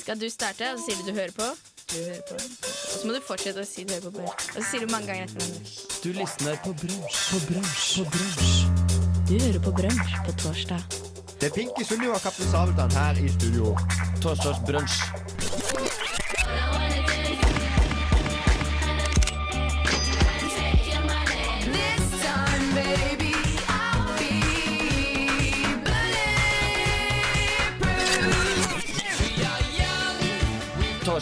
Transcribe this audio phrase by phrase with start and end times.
[0.00, 1.48] skal du starte, og så sier du du hører på.
[1.90, 2.38] Du hører på.
[2.40, 4.12] Og så må du fortsette å si du hører på.
[4.18, 4.50] Brunsj.
[4.54, 5.74] Og så sier du mange ganger etter hverandre.
[6.00, 9.00] Du lysner på brunsj, på brunsj, på brunsj.
[9.30, 10.98] Du hører på Brunsj på torsdag.
[11.40, 13.76] Det er Pinky Sunniva og Kaptein Sabeltann her i studio.
[14.24, 15.39] Torsdagsbrunsj.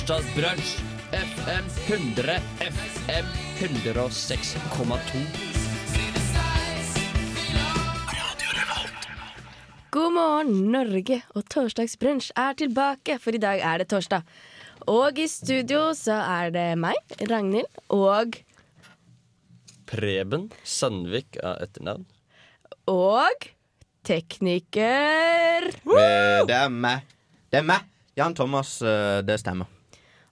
[0.09, 0.79] Torsdagsbrunsj.
[1.13, 3.27] FM 100, FM
[3.59, 5.21] 106,2.
[9.91, 14.25] God morgen, Norge, og torsdagsbrunsj er tilbake, for i dag er det torsdag.
[14.89, 16.97] Og i studio så er det meg,
[17.29, 18.41] Ragnhild, og
[19.93, 22.09] Preben Sandvik av etternavn.
[22.89, 23.51] Og
[24.09, 25.69] tekniker.
[25.69, 27.05] Eh, Det er meg.
[27.53, 27.85] Det er meg.
[28.17, 29.69] Jan Thomas, eh, det stemmer.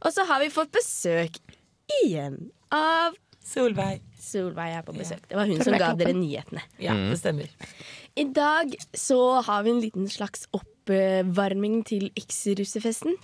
[0.07, 1.41] Og så har vi fått besøk
[2.05, 2.39] igjen
[2.75, 4.01] av Solveig.
[4.19, 5.23] Solveig er på besøk.
[5.31, 6.63] Det var hun som ga dere nyhetene.
[6.83, 7.51] Ja, det stemmer.
[8.19, 13.15] I dag så har vi en liten slags oppvarming til X-russefesten.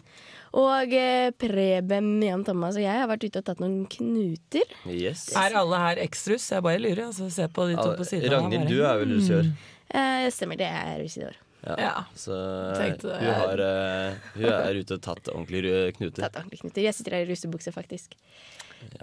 [0.58, 4.74] Og eh, Preben, Jan Thomas og jeg har vært ute og tatt noen knuter.
[4.86, 5.30] Yes.
[5.38, 6.50] Er alle her ekstrus?
[6.52, 7.06] Jeg bare lurer.
[7.08, 8.28] Altså, se på de to på siden.
[8.34, 9.48] Ragnhild, du er vel russ i år?
[9.92, 11.40] Eh, stemmer, det er russ i år.
[11.62, 11.76] Ja.
[11.78, 11.92] Ja.
[12.18, 12.34] Så
[12.76, 13.20] Tenkte det.
[13.22, 15.62] hun, har, uh, hun er ute og tatt ordentlig
[15.98, 16.24] knuter.
[16.24, 16.82] Tatt ordentlige knuter.
[16.88, 18.16] Jeg sitter her i russebukse, faktisk.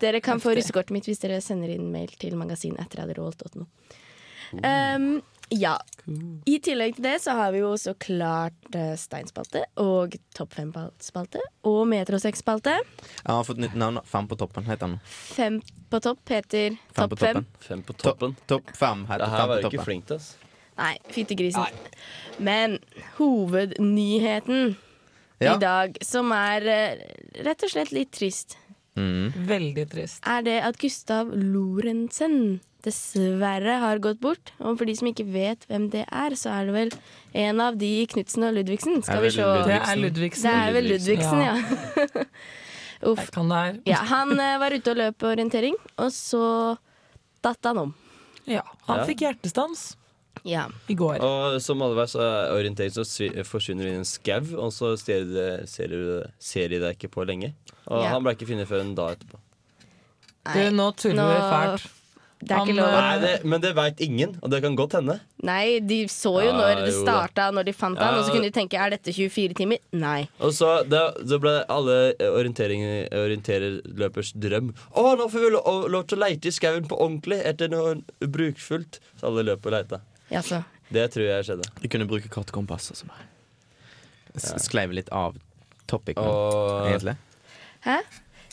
[0.04, 3.68] Dere kan få russekortet mitt hvis dere sender inn mail til magasin.radiorevolt.no.
[4.60, 5.76] Um, ja.
[6.46, 11.42] I tillegg til det så har vi jo så klart eh, Steinspalte og Topp fem-spalte
[11.70, 12.76] og Metro 6-spalte.
[12.76, 14.02] Jeg har fått nytt navn.
[14.10, 15.00] Fem på toppen heter han.
[15.06, 17.42] Fem på topp heter Fem Topp fem.
[17.42, 17.50] toppen.
[17.66, 18.38] Fem på toppen.
[18.50, 20.49] Topp fem heter Det her Fem var jo du ikke flinkt flink til, ass.
[20.80, 21.66] Nei, fyttegrisen.
[22.40, 22.78] Men
[23.20, 24.76] hovednyheten
[25.40, 25.56] Ja.
[25.56, 26.98] i dag, som er eh,
[27.46, 28.58] rett og slett litt trist,
[29.00, 29.32] Mm.
[29.48, 30.20] Veldig trist.
[30.28, 34.52] er det at Gustav Lorentzen dessverre har gått bort.
[34.60, 36.92] Og for de som ikke vet hvem det er, så er det vel
[37.34, 39.02] en av de Knutsen og Ludvigsen.
[39.04, 39.46] Skal vi se.
[39.68, 40.44] Det er Ludvigsen.
[40.44, 41.56] Det er vel Ludvigsen, ja.
[43.10, 43.20] Uff.
[43.24, 43.80] Jeg kan det her.
[43.88, 46.78] Ja, han eh, var ute og løp orientering, og så
[47.42, 47.94] datt han om.
[48.50, 49.06] Ja, han Ja.
[49.06, 49.96] fikk hjertestans
[50.46, 50.68] Ja.
[50.90, 51.20] i går.
[51.22, 53.04] Og som alle vet, så er orientering så
[53.46, 56.98] forsvinner du i en skau, og så ser de, det- ser, du, ser de deg
[56.98, 57.54] ikke på lenge.
[57.88, 58.10] Og Ja.
[58.10, 59.40] han ble ikke funnet før en dag etterpå.
[60.54, 61.96] Du, nå tuller nå- vi fælt.
[62.42, 62.86] Det er ikke lov.
[62.88, 65.20] eh, Nei, det, men det veit ingen, og det kan godt hende.
[65.44, 68.48] Nei, de så jo Ja, når det starta, når de fant han, og så kunne
[68.48, 69.78] de tenke er dette 24 timer?
[69.92, 70.30] Nei.
[70.40, 75.50] Og så det, det ble alle orientering- orientererløpers drøm Å, nå får vi
[75.92, 79.00] lov til å leite i skauen på ordentlig etter noe brukfullt.
[79.20, 80.00] Så alle løp og leita.
[80.32, 80.64] Jaså.
[80.90, 81.68] Det tror jeg skjedde.
[81.82, 82.92] De kunne bruke kartkompass.
[82.92, 83.06] Altså.
[84.38, 85.36] S- Skleiv litt av
[85.90, 87.16] topic nå, Og egentlig.
[87.86, 88.00] Hæ?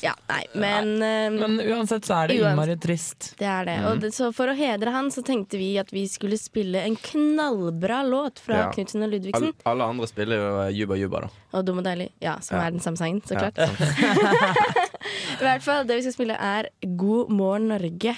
[0.02, 3.30] Ja, nei, men, eh, Men uansett så er det innmari trist.
[3.40, 3.76] Det er det.
[3.88, 6.96] Og det, så for å hedre han, så tenkte vi at vi skulle spille en
[7.00, 8.66] knallbra låt fra Ja.
[8.74, 9.54] Knutsen og All, Ludvigsen.
[9.64, 11.28] alle andre spiller jo eh, Juba Juba, da.
[11.56, 12.10] Og Dum og deilig.
[12.20, 12.66] Ja, som Ja.
[12.66, 13.50] er den samme sangen, så Ja.
[13.50, 13.56] klart.
[15.40, 18.16] I hvert fall, det vi skal spille er God morgen Norge.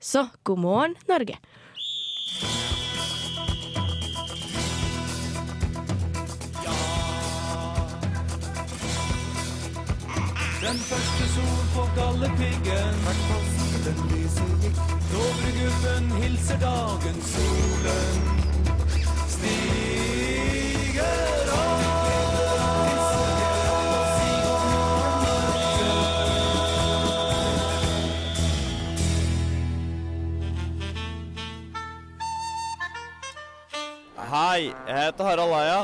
[0.00, 1.36] Så god morgen, Norge.
[10.60, 12.96] Den første sol på Galdhøpiggen.
[13.84, 14.80] Den lyser gikk.
[15.12, 17.16] Dovregubben hilser dagen.
[17.30, 18.18] Solen
[19.32, 21.08] stiger
[21.54, 21.86] opp.
[34.34, 35.80] Hei, jeg heter Harald Eia.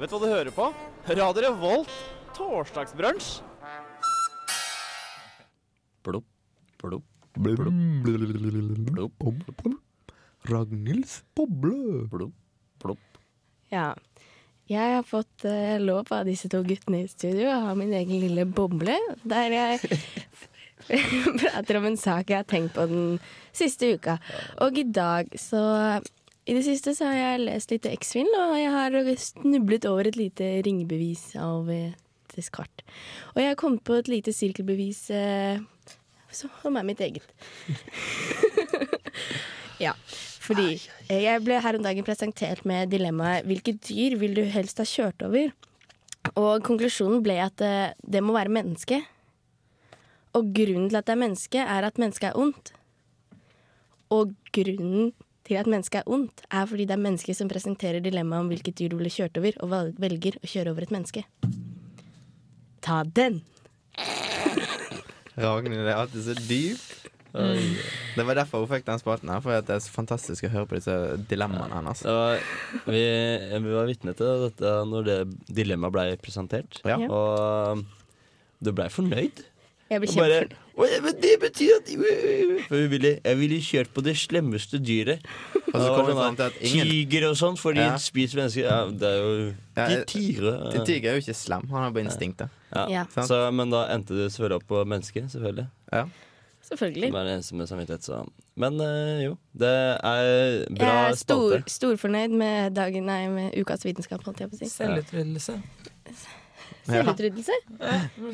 [0.00, 0.72] Vet du hva du hører på?
[1.04, 2.13] Radio Revolt.
[2.34, 3.42] Torsdagsbrunsj.
[6.04, 6.26] Plopp,
[6.82, 7.04] plopp,
[10.50, 12.08] Ragnhilds boble.
[12.10, 12.34] plopp,
[12.82, 13.20] plopp.
[13.70, 13.94] Ja.
[14.68, 18.22] Jeg har fått uh, lov av disse to guttene i studio å ha min egen
[18.22, 19.98] lille boble, der jeg
[21.42, 23.18] prater om en sak jeg har tenkt på den
[23.52, 24.18] siste uka.
[24.64, 25.62] Og i dag så
[26.48, 30.18] I det siste så har jeg lest litt X-Film, og jeg har snublet over et
[30.18, 31.70] lite ringbevis av
[32.40, 32.84] et kart.
[33.34, 35.62] Og jeg kom på et lite sirkelbevis eh,
[36.34, 37.26] som er mitt eget.
[39.84, 39.94] ja.
[40.44, 40.76] Fordi
[41.08, 45.24] jeg ble her om dagen presentert med dilemmaet 'Hvilket dyr vil du helst ha kjørt
[45.24, 45.52] over?'
[46.40, 49.02] Og konklusjonen ble at det, det må være menneske.
[50.34, 52.72] Og grunnen til at det er menneske, er at mennesket er ondt.
[54.10, 55.12] Og grunnen
[55.44, 58.78] til at mennesket er ondt, er fordi det er mennesket som presenterer dilemmaet om hvilket
[58.78, 61.24] dyr du ville kjørt over, og velger å kjøre over et menneske.
[62.84, 63.40] Ta den!
[65.40, 66.82] Ragnhild er alltid så dyp.
[67.34, 70.68] Det var derfor hun fikk den spalten her, for det er så fantastisk å høre
[70.70, 70.94] på disse
[71.30, 72.04] dilemmaene hennes.
[72.04, 73.00] Det vi,
[73.64, 75.18] vi var vitne til dette når det
[75.56, 76.78] dilemmaet ble presentert.
[76.86, 77.00] Ja.
[77.08, 77.82] Og
[78.62, 79.42] du blei fornøyd.
[79.90, 80.54] Jeg ble kjempefornøyd.
[80.74, 81.90] «Å, ja, men det betyr at
[82.66, 85.22] For hun ville, jeg ville kjørt på det slemmeste dyret.
[85.70, 87.92] Og så kom fram til at ingen Tiger og sånn, fordi Ja.
[87.94, 88.66] de spiser mennesker.
[88.66, 90.52] Ja, det er jo Ja, De tigre.
[90.74, 90.84] ja.
[90.84, 92.48] Tiger er jo ikke slem, han har bare instinktet.
[92.74, 92.86] Ja.
[92.88, 93.04] Ja?
[93.22, 95.66] Så, men da endte det selvfølgelig opp på mennesket, selvfølgelig.
[96.68, 97.08] selvfølgelig.
[97.10, 98.26] Som er den eneste med samvittighet, så
[98.56, 101.70] Men øh, jo, det er bra Jeg er stor, spalte.
[101.70, 104.70] storfornøyd med dagen, nei, med ukas vitenskap, holdt jeg på å si.
[104.74, 105.60] Selvutryddelse.
[106.84, 107.52] Selvutryddelse?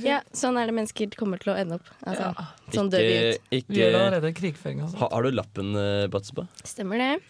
[0.02, 1.86] Ja, sånn er det mennesker kommer til å ende opp.
[2.06, 2.32] Altså,
[2.74, 3.38] sånn dør vi Ikke, ut.
[3.60, 4.32] Ikke.
[4.40, 4.98] Krigføring sånn.
[5.02, 6.46] ha, Har du lappen, uh, Batseba?
[6.64, 7.20] Stemmer det?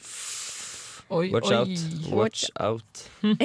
[1.10, 1.56] Oi, Watch oi.
[1.58, 1.78] out.
[2.14, 3.08] Watch out.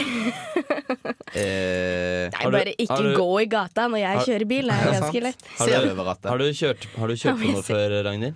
[1.35, 4.67] Eh, Nei, bare ikke du- gå i gata når jeg Har- kjører bil.
[4.69, 5.41] Det er ganske lett.
[5.57, 6.29] Har du- du over rattet?
[6.31, 8.35] Har du kjørt, har du kjørt på noe før, Ragnhild?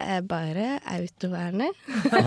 [0.00, 1.72] Eh, Bare autovernet.
[2.12, 2.18] Ja,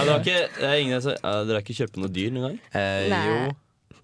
[0.00, 2.30] det var ikke, det er ingen som, ja, dere har ikke kjørt på noe dyr
[2.32, 2.58] noen gang?
[2.72, 3.26] Eh, Nei.
[3.26, 3.52] jo.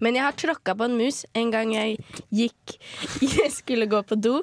[0.01, 1.99] Men jeg har tråkka på en mus en gang jeg
[2.33, 2.75] gikk
[3.37, 4.39] Jeg skulle gå på do.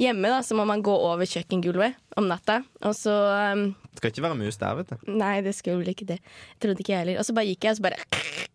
[0.00, 2.60] Hjemme da, så må man gå over kjøkkengulvet om natta.
[2.84, 3.14] Og så
[3.54, 5.12] um, Det skal ikke være mus der, vet du.
[5.12, 6.20] Nei, det skulle vel ikke det.
[6.54, 7.22] Jeg trodde ikke jeg heller.
[7.22, 8.50] Og så bare gikk jeg, og så bare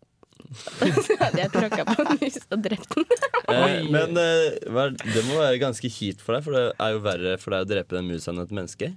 [1.04, 3.08] så hadde jeg tråkka på en mus og drept den.
[3.48, 7.30] Eh, men eh, det må være ganske kjipt for deg, for det er jo verre
[7.40, 8.90] for deg å drepe den musa enn et menneske.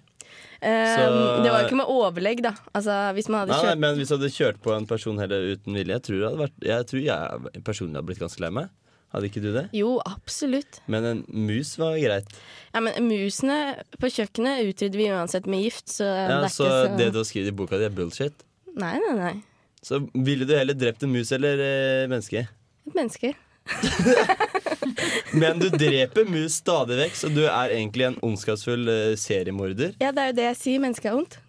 [0.62, 2.52] Um, det var jo ikke med overlegg, da.
[2.78, 5.56] Altså, hvis man hadde Nei, nei, men hvis du hadde kjørt på en person heller
[5.56, 8.70] uten vilje, jeg tror, jeg, vært, jeg, tror jeg personlig hadde blitt ganske lei meg.
[9.12, 9.66] Hadde ikke du det?
[9.76, 10.80] Jo, absolutt.
[10.92, 12.30] Men en mus var greit.
[12.72, 13.58] Ja, men musene
[13.98, 17.28] på kjøkkenet utrydder vi uansett med gift, så Ja, det så så det du har
[17.28, 18.46] skrevet i boka di, er bullshit.
[18.78, 19.36] Nei, nei, nei.
[19.84, 22.46] Så ville du heller drept en mus eller eh, menneske?
[22.86, 23.34] Et menneske.
[25.42, 29.96] Men du dreper mus stadig vekk, så du er egentlig en ondskapsfull eh, seriemorder.
[30.02, 30.84] Ja, det er jo det jeg sier.
[30.84, 31.40] Mennesket er ondt.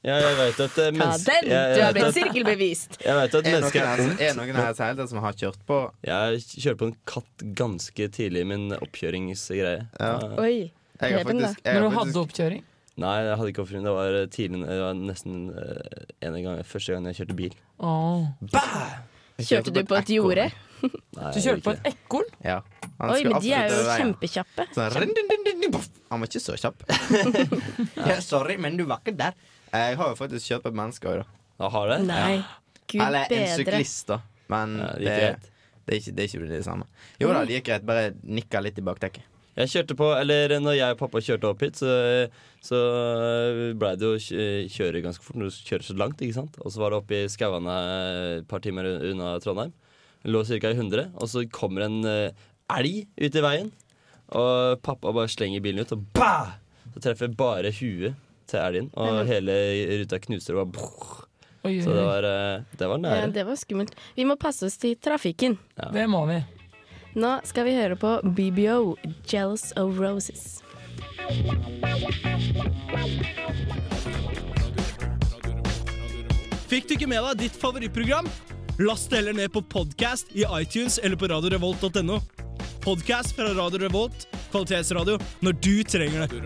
[0.00, 1.48] Ja, jeg vet at uh, Ta den!
[1.50, 2.96] Du har blitt sirkelbevist.
[3.04, 4.22] Jeg vet at her, er ondt.
[4.24, 8.46] er noen her som som har kjørt på Jeg kjørte på en katt ganske tidlig
[8.46, 9.82] i min oppkjøringsgreie.
[10.00, 10.14] Ja.
[10.40, 10.70] Oi.
[11.00, 12.64] Jeg har faktisk, jeg Når du hadde oppkjøring?
[13.00, 13.84] Nei, jeg hadde ikke oppkjøring.
[13.84, 17.54] Det var eh, tidlig Det var nesten uh, en gang, første gang jeg kjørte bil.
[17.84, 18.26] Åh.
[19.40, 20.50] jeg Kjørte du på et jorde?
[20.82, 22.28] Nei, Du kjørte på et ekorn?
[22.44, 22.58] Ja.
[23.06, 24.66] Oi, men de er jo kjempekjappe.
[24.76, 25.06] Sånn.
[26.10, 26.84] Han var ikke så kjapp.
[28.10, 29.36] ja, sorry, men du var ikke der.
[29.70, 31.70] Jeg har jo faktisk kjørt på et menneske òg, da.
[31.70, 31.98] Har det?
[32.08, 32.40] Nei,
[32.90, 33.56] gud Eller en bedre.
[33.60, 34.20] syklist, da.
[34.50, 35.50] Men Ja, det det,
[35.86, 36.88] det, er ikke, det er ikke det samme.
[37.20, 37.84] Jo da, det gikk greit.
[37.86, 39.26] Bare nikka litt i bakdekket.
[39.60, 41.90] Jeg kjørte på, eller Når jeg og pappa kjørte opp hit, så,
[42.64, 42.78] så
[43.78, 44.20] blei det jo å
[44.72, 46.22] kjøre ganske fort når du kjører så langt.
[46.24, 46.56] ikke sant?
[46.64, 47.76] Og så var det oppe i skauene
[48.40, 49.74] et par timer unna Trondheim.
[50.28, 50.56] Lå ca.
[50.70, 53.70] i 100, og så kommer en eh, elg ut i veien.
[54.36, 56.58] Og pappa bare slenger bilen ut, og bah!
[56.94, 58.18] Så treffer bare huet
[58.50, 59.54] til elgen, og hele
[60.02, 60.58] ruta knuser.
[60.58, 61.26] Og bare, brrr.
[61.60, 63.94] Oi, oi, så det var, eh, det var Ja, det var skummelt.
[64.16, 65.58] Vi må passe oss til trafikken.
[65.92, 66.40] Det må vi.
[67.20, 68.96] Nå skal vi høre på BBO,
[69.26, 70.62] 'Jealous of Roses'.
[76.70, 78.28] Fikk du ikke med deg ditt favorittprogram?
[78.80, 82.20] Last det heller ned på podcast i iTunes eller på radiorevolt.no.
[82.80, 86.38] Podcast fra Radio Revolt, kvalitetsradio, når du trenger det.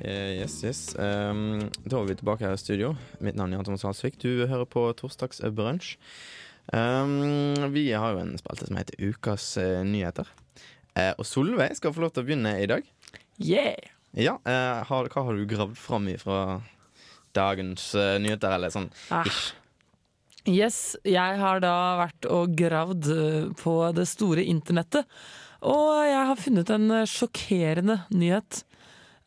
[0.00, 0.82] Eh, yes, yes.
[0.98, 2.96] Um, da er vi tilbake her i studio.
[3.22, 4.18] Mitt navn er Jan Thomas Halsvik.
[4.18, 5.94] Du hører på Torsdagsbrunsj.
[6.74, 10.26] Um, vi har jo en spalte som heter Ukas eh, nyheter.
[10.98, 12.94] Eh, og Solveig skal få lov til å begynne i dag.
[13.38, 13.91] Yeah!
[14.18, 16.60] Ja, eh, har, Hva har du gravd fram fra
[17.32, 19.24] dagens eh, nyheter, eller sånn Ah.
[19.24, 19.54] ish?
[20.44, 25.06] Yes, jeg har da vært og gravd eh, på det store internettet.
[25.62, 28.64] Og jeg har funnet en eh, sjokkerende nyhet.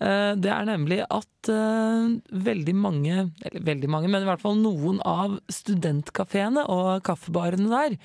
[0.03, 4.99] Eh, Det er nemlig at veldig mange, eller veldig mange, men i hvert fall noen
[5.05, 7.97] av studentkafeene og kaffebarene der,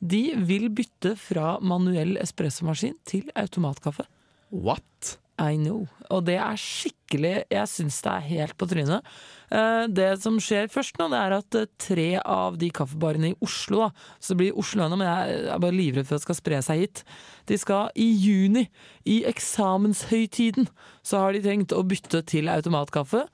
[0.00, 4.06] de vil bytte fra manuell espressomaskin til automatkaffe.
[4.50, 5.18] What?
[5.40, 5.88] I know.
[6.14, 9.02] Og det er skikkelig Jeg syns det er helt på trynet.
[9.50, 13.36] Eh, Det som skjer først nå, det er at eh, tre av de kaffebarene i
[13.42, 13.88] Oslo da,
[14.22, 16.60] Så det blir Oslo ennå, men jeg er bare livredd for at det skal spre
[16.62, 17.02] seg hit.
[17.50, 18.68] De skal i juni,
[19.10, 20.68] i eksamenshøytiden,
[21.02, 23.24] så har de tenkt å bytte til automatkaffe.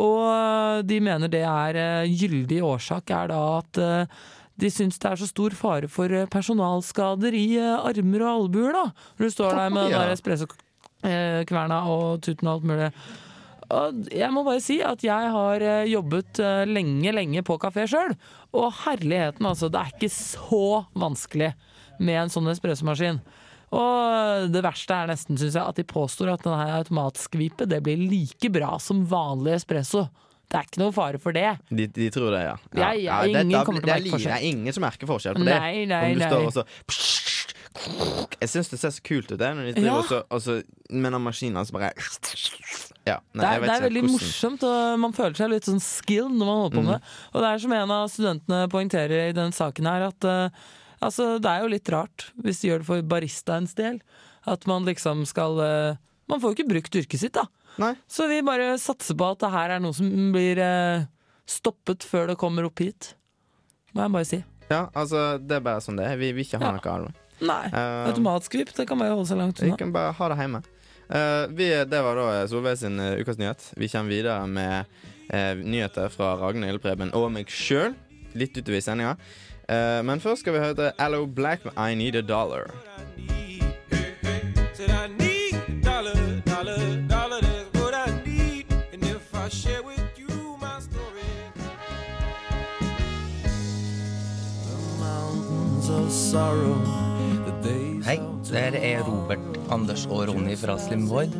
[0.00, 3.84] Og eh, de mener det er gyldig årsak er da at
[4.60, 8.82] de syns det er så stor fare for personalskader i armer og albuer, da.
[9.16, 10.02] Når du står der med Ja.
[10.04, 10.16] der
[11.00, 12.90] espressokverna og tuten og alt mulig.
[13.70, 17.84] Og jeg må bare si at jeg har eh, jobbet eh, lenge, lenge på kafé
[17.86, 18.16] sjøl.
[18.58, 19.68] Og herligheten, altså.
[19.70, 20.62] Det er ikke så
[20.98, 21.52] vanskelig
[22.02, 23.20] med en sånn espressomaskin.
[23.70, 28.00] Og det verste er nesten, syns jeg, at de påstår at denne automatskvipet det blir
[28.10, 30.08] like bra som vanlig espresso.
[30.50, 31.52] Det er ikke noe fare for det.
[31.70, 32.56] De, de tror det, ja.
[32.74, 34.24] Ja, ja, det- å det forskjell.
[34.26, 35.60] Det er ingen som merker forskjell på det.
[35.62, 36.30] Nei, nei, Om du nei.
[36.32, 36.64] står og så
[38.40, 39.50] Jeg syns det ser så kult ut, det.
[39.54, 39.98] Når de driver Ja.
[40.02, 40.54] også, også,
[40.90, 41.92] med den maskinen som bare
[43.06, 45.80] Ja, nei, Det er, det er veldig hvordan- morsomt, og man føler seg litt sånn
[45.80, 46.84] skilled når man holder på Mm.
[46.86, 47.02] med det.
[47.34, 50.48] Og det er som en av studentene poengterer i denne saken her, at uh,
[51.00, 54.00] altså, det er jo litt rart hvis de gjør det for baristaens del.
[54.46, 55.96] At man liksom skal uh,
[56.28, 57.44] Man får jo ikke brukt yrket sitt, da.
[57.78, 57.94] Nei.
[58.08, 61.06] Så vi bare satser på at det her er noe som blir uh,
[61.46, 63.14] stoppet før det kommer opp hit.
[63.94, 64.44] Må jeg bare si.
[64.70, 66.16] Ja, altså, det er bare sånn det er.
[66.16, 66.78] Vi vil ikke ha Ja.
[66.78, 67.14] noe det.
[67.40, 67.64] Nei.
[67.72, 70.62] Eh, Automatskvip, det kan bare holde seg langt Vi kan bare ha det hjemme.
[71.10, 73.64] Uh, vi, det var da Solveig sin uh, ukas nyhet.
[73.80, 74.84] Vi kommer videre med
[75.32, 77.94] eh, nyheter fra Ragnhild Preben og meg sjøl.
[78.38, 79.16] Litt utover i sendinga.
[79.70, 82.70] Eh, men først skal vi høre Allo Black med I Need a Dollar.
[84.74, 86.14] Said I need a dollar,
[86.46, 86.78] dollar,
[87.08, 88.64] dollar, that's what I need.
[88.92, 91.30] And if I share with you my story,
[94.64, 97.09] the mountains of sorrow,
[98.50, 101.30] Hei, her er Robert, Anders og Ronny fra Slim Void.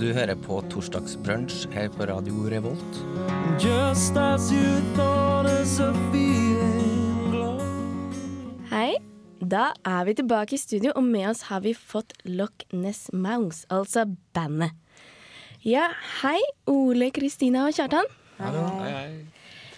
[0.00, 2.96] Du hører på Torsdagsbrunsj her på Radio Revolt.
[8.72, 8.96] Hei,
[9.38, 13.62] da er vi tilbake i studio, og med oss har vi fått Loch Ness Mounds,
[13.70, 14.74] altså bandet.
[15.62, 15.86] Ja,
[16.24, 18.10] hei, Ole, Kristina og Kjartan.
[18.42, 19.06] Hei.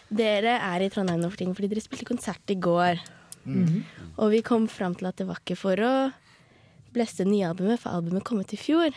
[0.09, 3.05] Dere er i Trondheim nå for tiden fordi dere spilte konsert i går.
[4.17, 5.95] Og vi kom fram til at det var ikke for å
[6.95, 8.95] bleste det nye albumet, for albumet kom ut i fjor.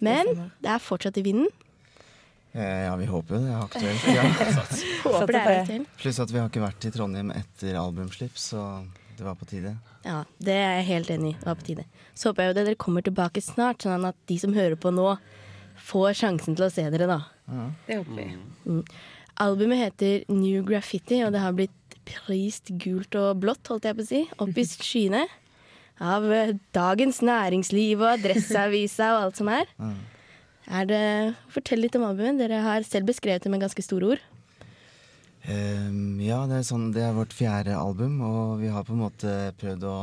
[0.00, 0.30] Men
[0.62, 1.50] det er fortsatt i vinden.
[2.52, 4.06] Eh, Ja, vi håper jo det er aktuelt.
[4.10, 4.24] Ja.
[5.04, 5.92] Håper det er aktuelt.
[6.00, 8.64] Pluss at vi har ikke vært i Trondheim etter albumslipp, så
[9.18, 9.76] det var på tide.
[10.06, 11.38] Ja, det er jeg helt enig i.
[11.42, 11.84] Det var på tide.
[12.16, 14.90] Så håper jeg jo det dere kommer tilbake snart, sånn at de som hører på
[14.96, 15.12] nå,
[15.90, 17.20] får sjansen til å se dere, da.
[17.86, 18.26] Det håper vi.
[18.66, 18.82] Mm.
[19.40, 21.76] Albumet heter New Graffiti, og det har blitt
[22.08, 25.22] prist gult og blått, holdt jeg på å si, opp i skyene.
[26.00, 29.68] Av eh, Dagens Næringsliv og Adresseavisa og alt som er.
[30.70, 31.04] Er det,
[31.50, 32.38] Fortell litt om albumet.
[32.38, 34.20] Dere har selv beskrevet det med ganske store ord.
[35.48, 39.02] Um, ja, det er, sånn, det er vårt fjerde album, og vi har på en
[39.02, 39.96] måte prøvd å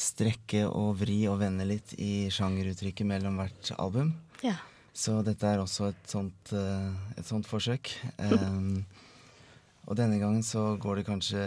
[0.00, 4.12] strekke og vri og vende litt i sjangeruttrykket mellom hvert album.
[4.44, 4.58] Ja.
[4.92, 7.92] Så dette er også et sånt, eh, et sånt forsøk.
[8.18, 8.82] Um,
[9.88, 11.46] og denne gangen så går det kanskje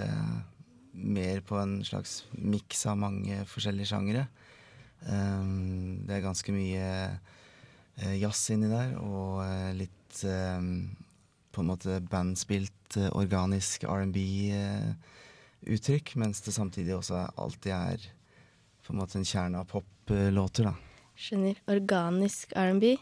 [0.93, 4.27] mer på en slags miks av mange forskjellige sjangere.
[5.03, 6.87] Um, det er ganske mye
[7.99, 10.95] uh, jazz inni der, og uh, litt um,
[11.53, 14.95] på en måte bandspilt, uh, organisk R&B-uttrykk,
[16.21, 17.97] mens det samtidig også alltid er
[18.83, 20.75] på en måte en kjerne av poplåter, da.
[21.19, 21.55] Skjønner.
[21.69, 22.97] Organisk R&B.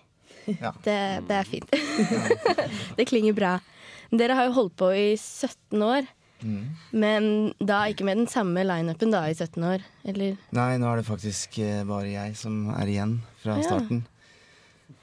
[0.47, 0.71] Ja.
[0.85, 1.69] Det, det er fint.
[2.97, 3.59] det klinger bra.
[4.11, 6.07] Dere har jo holdt på i 17 år,
[6.41, 6.63] Mm.
[6.91, 7.25] men
[7.59, 10.37] da ikke med den samme lineupen da i 17 år, eller?
[10.57, 13.67] Nei, nå er det faktisk eh, bare jeg som er igjen fra Ja.
[13.67, 14.05] starten.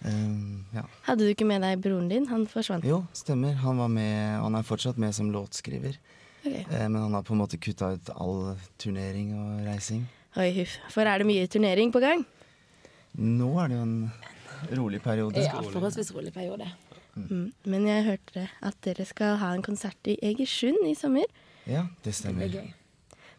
[0.04, 0.84] Ehm, ja.
[1.08, 2.26] Hadde du ikke med deg broren din?
[2.30, 2.84] Han forsvant.
[2.86, 3.54] Jo, stemmer.
[3.64, 5.96] Han var med, han er fortsatt med som låtskriver.
[6.44, 6.64] Okay.
[6.70, 10.04] Uh, men han har på en måte kutta ut all turnering og reising.
[10.38, 10.76] Oi, huff.
[10.94, 12.22] For er det mye turnering på gang?
[13.18, 14.12] Nå er det jo en
[14.78, 15.42] rolig periode.
[15.42, 16.68] Ja, forholdsvis rolig periode.
[17.28, 17.52] Mm.
[17.72, 21.26] Men jeg hørte at dere skal ha en konsert i Egersund i sommer.
[21.66, 22.48] Ja, det Det stemmer.
[22.48, 22.64] Det.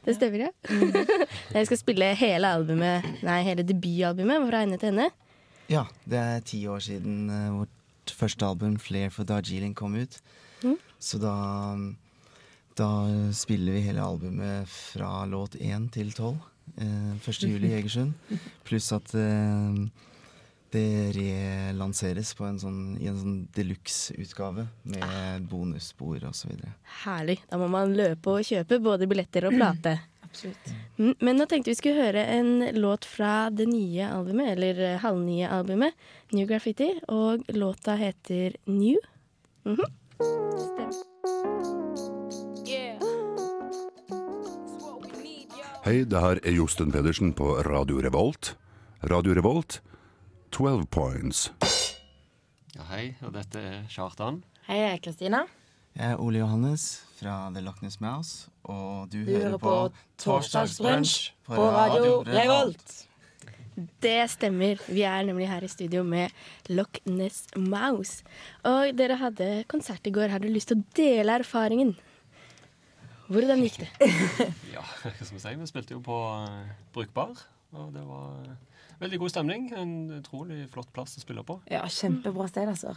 [0.05, 0.51] Det stemmer, ja.
[1.53, 5.09] dere skal spille hele albumet, nei, hele debutalbumet fra ende til ende.
[5.69, 10.19] Ja, det er ti år siden eh, vårt første album, 'Flair for Darjeeling', kom ut.
[10.63, 10.77] Mm.
[10.99, 11.33] Så da,
[12.77, 12.89] da
[13.33, 16.37] spiller vi hele albumet fra låt 1 til 12.
[16.77, 17.43] Eh, 1.
[17.43, 18.13] juli i Egersund.
[18.63, 19.87] Pluss at eh,
[20.73, 26.53] det relanseres på en sånn, i en sånn deluxe-utgave med bonusspor osv.
[27.03, 27.39] Herlig.
[27.49, 29.95] Da må man løpe og kjøpe både billetter og plate.
[30.29, 30.69] Absolutt.
[30.99, 34.99] Mm, Men nå tenkte vi skulle høre en låt fra det nye albumet, eller eh,
[35.01, 35.97] halvnye albumet,
[36.37, 38.99] New Graffiti, og låta heter New.
[39.65, 39.87] Mhm.
[40.19, 41.05] Stemmer.
[45.85, 48.51] Hei, det her er Josten Pedersen på Radio Revolt.
[49.09, 49.79] Radio Revolt,
[50.51, 51.51] 12 points.
[52.75, 54.41] Ja, hei, og dette er Kjartan.
[54.67, 55.43] Hei, jeg er Kristina.
[55.97, 56.85] Jeg er Ole Johannes
[57.19, 59.75] fra The Loch Ness Mouse, og du, Du hører på
[60.21, 62.95] Torsdagsbrunsj på på Radio Revolt.
[64.03, 64.79] Det stemmer.
[64.91, 66.29] Vi er nemlig her i studio med
[66.69, 68.23] Loch Ness Mouse.
[68.67, 70.27] Og dere hadde konsert i går.
[70.33, 71.95] Har du lyst til å dele erfaringen?
[73.29, 73.89] Hvordan gikk det?
[74.75, 75.55] Ja, hva skal vi si?
[75.61, 77.37] Vi spilte jo på eh, Brukbar,
[77.77, 78.49] og det var
[79.01, 79.69] veldig god stemning.
[79.77, 81.59] En utrolig flott plass å spille på.
[81.71, 82.95] Ja, kjempebra sted, altså.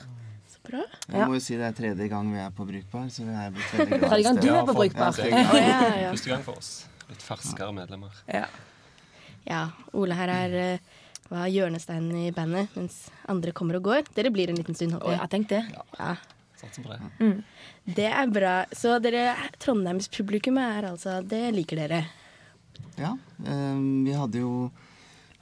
[0.52, 0.82] Så bra.
[1.08, 3.54] Jeg må jo si det er tredje gang vi er på Brukbar, så vi er
[3.54, 4.08] blitt veldig glad.
[4.10, 5.06] Tredje gang du er på Brukbar.
[5.06, 5.62] Ja, tredje gang.
[5.62, 6.10] Ja, ja.
[6.12, 6.72] Første gang for oss.
[7.08, 8.18] Litt ferskere medlemmer.
[8.28, 8.44] Ja.
[9.48, 9.62] Ja,
[9.98, 10.92] Ole her er eh,
[11.32, 14.04] var hjørnesteinen i bandet, mens andre kommer og går.
[14.14, 15.22] Dere blir en liten stund, håper Og jeg.
[15.24, 15.62] jeg tenkte
[15.98, 16.12] Ja,
[16.62, 16.98] Satser på det.
[17.18, 17.38] Mm.
[17.96, 18.52] det er bra.
[18.76, 22.04] Så dere, Trondheimspublikummet er altså Det liker dere.
[23.00, 23.16] Ja,
[23.48, 24.52] ehm, vi hadde jo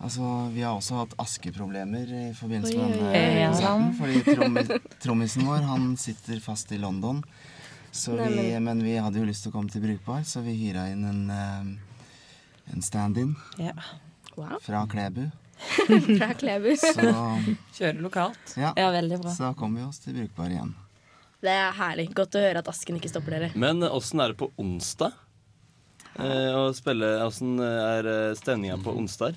[0.00, 3.90] Altså, vi har også hatt askeproblemer i forbindelse med denne konserten.
[3.98, 7.20] Fordi trommisen vår, han sitter fast i London.
[7.92, 10.86] Så vi, men vi hadde jo lyst til å komme til Brukbar, så vi hyra
[10.92, 11.70] inn en, ehm,
[12.70, 13.74] en stand-in ja.
[14.36, 14.60] Wow.
[14.62, 15.26] fra Klebu.
[16.16, 16.70] Fra Klebu.
[16.80, 17.10] Så,
[17.76, 18.54] Kjører lokalt.
[18.56, 19.32] ja, ja, veldig bra.
[19.34, 20.70] så da kom vi oss til Brukbar igjen.
[21.44, 22.06] Det er herlig.
[22.16, 23.50] Godt å høre at asken ikke stopper dere.
[23.58, 25.12] Men åssen er det på onsdag?
[26.20, 29.36] Eh, å spille, Åssen er eh, stemninga på onsdag?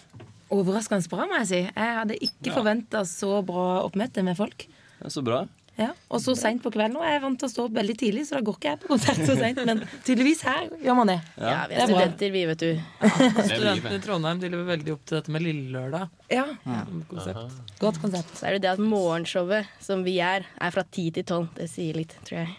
[0.53, 1.62] Overraskende bra, må jeg si.
[1.65, 2.55] Jeg hadde ikke Ja.
[2.60, 4.67] forventa så bra oppmøte med folk.
[5.01, 5.43] Ja, så bra.
[5.75, 6.93] Ja, Og så seint på kvelden.
[7.00, 8.79] Og jeg er vant til å stå opp veldig tidlig, så da går ikke jeg
[8.83, 9.57] på konsert så seint.
[9.65, 11.15] Men tydeligvis her gjør man det.
[11.36, 11.98] Ja, vi Det er er bra.
[11.98, 12.74] studenter, vi, vet du.
[12.75, 14.03] Det er Studentene i.
[14.05, 16.10] Trondheim de lever veldig opp til dette med Lille Lørdag.
[16.29, 16.45] Ja,
[17.10, 17.57] Konsept.
[17.79, 18.38] Godt konsept.
[18.38, 21.50] Så er det det at morgenshowet, som vi er, er fra ti til tolv.
[21.57, 22.53] Det sier litt, tror jeg.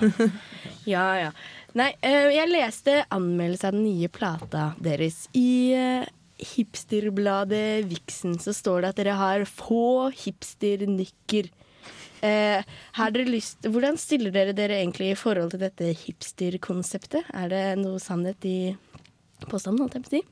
[0.86, 1.30] ja, ja.
[1.76, 5.26] Nei, eh, jeg leste anmeldelse av den nye plata deres.
[5.36, 6.06] I eh,
[6.38, 11.48] hipsterbladet Vixen så står det at dere har få hipsternykker.
[12.24, 12.64] Eh,
[13.28, 17.28] lyst, hvordan stiller dere dere egentlig i forhold til dette hipsterkonseptet?
[17.34, 18.76] Er det noe sannhet i
[19.46, 20.22] påstanden, holdt jeg på å si?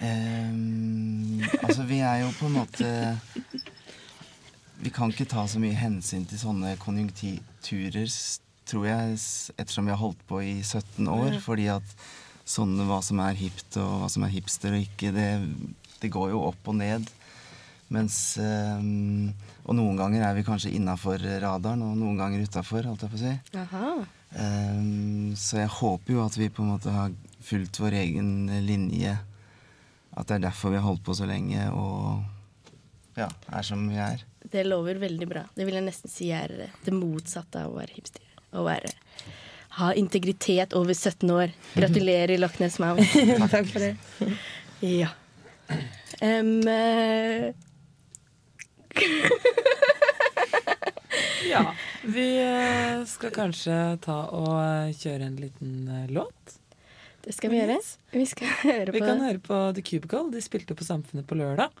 [0.00, 2.86] Um, altså, vi er jo på en måte
[4.80, 8.08] Vi kan ikke ta så mye hensyn til sånne konjunkturer,
[8.64, 9.18] tror jeg,
[9.60, 11.36] ettersom vi har holdt på i 17 år.
[11.44, 11.96] Fordi at
[12.50, 15.28] sånne hva som er hipt, og hva som er hipster og ikke, det,
[16.02, 17.08] det går jo opp og ned.
[17.90, 19.32] Mens ehm,
[19.66, 23.18] Og noen ganger er vi kanskje innafor radaren, og noen ganger utafor, holdt jeg på
[23.18, 23.34] å si.
[24.38, 29.16] Ehm, så jeg håper jo at vi på en måte har fulgt vår egen linje.
[30.14, 32.22] At det er derfor vi har holdt på så lenge og
[33.18, 34.22] ja, er som vi er.
[34.50, 35.44] Det lover veldig bra.
[35.54, 38.26] Det vil jeg nesten si er det motsatte av å være hipster.
[38.54, 38.90] Å være
[39.78, 41.50] ha integritet over 17 år.
[41.74, 43.24] Gratulerer, Loch Ness Mouse.
[43.54, 43.96] Takk for det.
[44.80, 45.08] Ja.
[46.20, 47.54] Um, uh...
[51.50, 51.74] Ja.
[52.02, 56.58] Vi eh, skal kanskje ta og eh, kjøre en liten låt.
[57.24, 57.78] det skal vi gjøre.
[58.14, 60.28] Vi skal høre Vi kan høre på The Cubicle.
[60.30, 61.74] De spilte på Samfunnet på lørdag.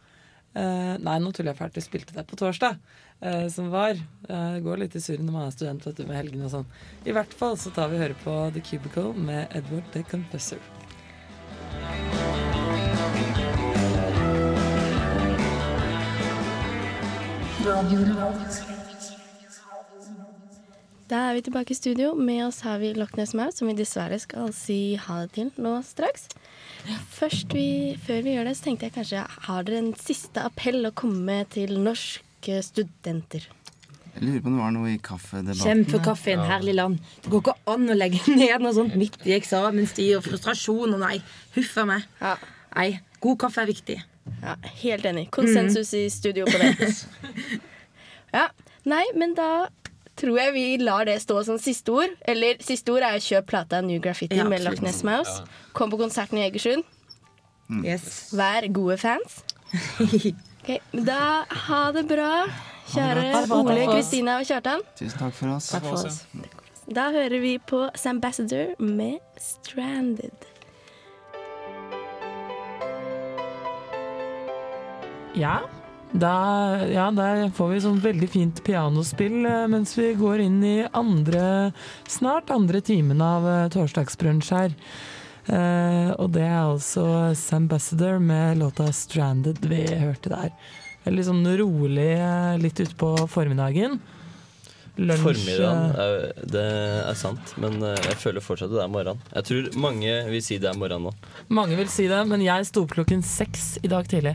[0.50, 1.78] Eh, nei, nå tuller jeg fælt.
[1.78, 2.78] Vi spilte det på torsdag,
[3.22, 3.98] uh, som var.
[4.26, 6.54] Uh, det går litt i surr når man er student vet du, med helgene og
[6.56, 6.68] sånn.
[7.06, 10.58] I hvert fall så tar vi og hører på The Cubicle med Edward the Confessor.
[21.10, 22.12] Da er vi tilbake i studio.
[22.14, 25.48] Med oss har vi Loch Ness Mouse, som vi dessverre skal si ha det til
[25.58, 26.28] nå straks.
[27.10, 30.86] Først vi, Før vi gjør det, så tenkte jeg kanskje Har dere en siste appell
[30.86, 33.48] å komme med til norske studenter?
[34.14, 35.64] Jeg lurer på om det var noe i kaffedebatten.
[35.64, 37.02] Kjempekaffen, herlig land.
[37.24, 41.02] Det går ikke an å legge ned noe sånt midt i eksamenstid og frustrasjon og
[41.02, 41.16] nei.
[41.58, 42.06] Huff a meg.
[42.22, 42.36] Ja.
[42.76, 43.98] Nei, god kaffe er viktig.
[44.44, 45.26] Ja, helt enig.
[45.34, 46.70] Konsensus i studio på det.
[48.30, 48.46] Ja,
[48.86, 49.66] Nei, men da
[50.20, 52.12] tror jeg vi lar det stå som siste ord.
[52.28, 54.62] Eller siste ord er jo kjøp plata New Graffiti Ja, med.
[54.66, 55.40] Loch Ness Mouse.
[55.76, 56.84] Kom på konserten i Egersund.
[57.84, 58.30] Yes.
[58.36, 59.40] Vær gode fans.
[60.60, 62.44] Okay, Da ha det bra,
[62.92, 63.86] kjære det bra, Ole.
[63.88, 64.82] Kristina og Kjartan.
[64.98, 65.70] Tusen takk for oss.
[65.72, 66.18] Takk for oss.
[66.90, 70.44] Da hører vi på Sambassador med 'Stranded'.
[75.34, 75.56] Ja.
[76.10, 76.34] Da,
[76.90, 81.70] ja, der får vi sånn veldig fint pianospill eh, mens vi går inn i andre,
[82.10, 84.74] snart andre timen av eh, torsdagsbrunsj her.
[85.46, 87.04] Eh, og det er altså
[87.38, 90.50] Sambassador med låta 'Stranded' vi hørte der.
[91.06, 94.00] Veldig sånn rolig eh, litt utpå formiddagen.
[94.98, 96.64] Lunsj Formiddagen, eh, er, det
[97.10, 99.20] er sant, men eh, jeg føler fortsatt det er morgenen.
[99.34, 101.12] Jeg tror mange vil si det er morgenen nå.
[101.60, 104.34] Mange vil si det, men jeg sto opp klokken seks i dag tidlig.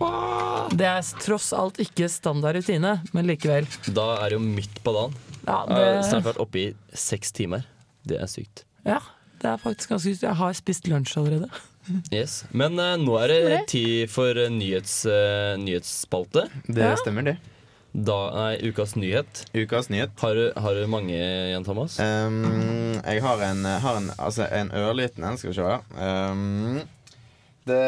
[0.76, 3.68] Det er tross alt ikke standard rutine, men likevel.
[3.94, 5.14] Da er det jo midt på dagen.
[5.46, 7.68] Ja, Jeg har snart vært oppe i seks timer.
[8.06, 8.64] Det er sykt.
[8.86, 9.00] Ja,
[9.42, 10.24] det er faktisk ganske sykt.
[10.26, 11.50] Jeg har spist lunsj allerede.
[12.10, 12.40] Yes.
[12.50, 16.48] Men uh, nå er det tid for nyhets, uh, nyhetsspalte.
[16.66, 16.96] Det Ja.
[16.98, 17.36] stemmer, det.
[17.96, 19.46] Da, nei, ukas nyhet.
[19.56, 20.12] Ukas nyhet.
[20.20, 21.96] Har du, har du mange, Jan Thomas?
[22.00, 25.78] Um, jeg har en, har en, altså en ørliten en, skal vi se.
[25.96, 26.82] Um,
[27.66, 27.80] det,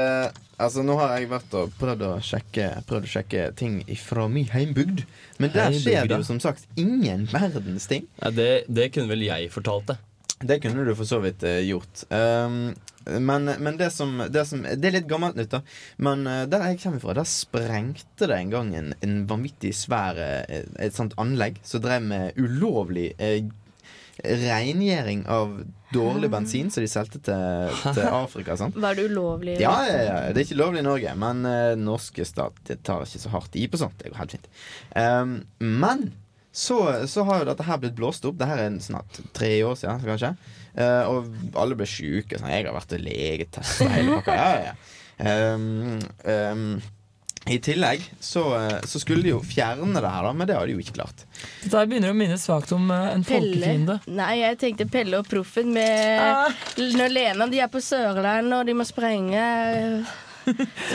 [0.56, 4.48] altså nå har jeg vært og prøvd å sjekke, prøvd å sjekke ting fra min
[4.54, 5.04] heimbygd.
[5.42, 8.08] Men der Heimbygd, skjer det jo som sagt ingen verdens ting.
[8.22, 10.00] Ja, det, det kunne vel jeg fortalt det.
[10.40, 12.08] Det kunne du for så vidt uh, gjort.
[12.08, 12.72] Um,
[13.20, 15.62] men men det, som, det som Det er litt gammelt nytt, da.
[15.98, 20.20] Men eh, der jeg kommer fra, der sprengte det en gang en, en vanvittig svær
[20.22, 23.48] eh, Et sånt anlegg som drev med ulovlig eh,
[24.18, 25.60] rengjøring av
[25.94, 28.58] dårlig bensin som de solgte til, til Afrika.
[28.60, 28.78] Sant?
[28.82, 29.60] Var det ulovlig?
[29.62, 33.06] Ja, ja, ja, det er ikke lovlig i Norge, men uh, norske stat det tar
[33.06, 34.00] ikke så hardt i på sånt.
[34.02, 34.50] Det går helt fint.
[34.98, 36.10] Um, men
[36.58, 38.40] så, så har jo dette her blitt blåst opp.
[38.40, 40.34] Det her er snart tre år siden, kanskje.
[40.78, 42.38] Uh, og alle ble sjuke.
[42.38, 42.52] Sånn.
[42.54, 44.36] Jeg har vært til legetest og hele pakka.
[44.38, 44.76] Ja, ja, ja.
[45.18, 45.98] Um,
[46.30, 46.82] um,
[47.50, 50.68] I tillegg så, eh, så skulle de jo fjerne det her, da, men det har
[50.68, 51.24] de jo ikke klart.
[51.64, 53.96] Dette begynner å minne svakt om eh, en folkefiende.
[54.12, 56.54] Nei, jeg tenkte Pelle og Proffen med
[57.00, 59.48] Når Lena de er på Sørlandet og de må sprenge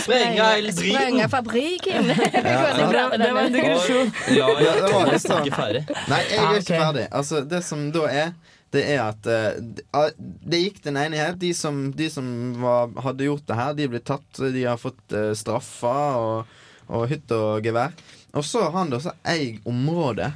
[0.03, 0.73] Sprenge.
[0.73, 2.09] Sprenge fabrikken.
[2.13, 4.13] Ja, det var en digresjon.
[4.33, 5.43] Ja, ja, Ja, det var litt sånn.
[5.43, 5.83] er ikke ferdig.
[6.09, 7.05] Nei, jeg Ah, er ikke ferdig.
[7.13, 8.33] Altså, det som da er
[8.73, 11.39] det er at uh, Det gikk til en enighet.
[11.41, 12.27] De som, de som
[12.61, 14.41] var, hadde gjort det her, de ble tatt.
[14.41, 16.59] De har fått uh, straffer og,
[16.89, 17.95] og hytte og gevær.
[18.33, 20.33] Og så har han da som eier området.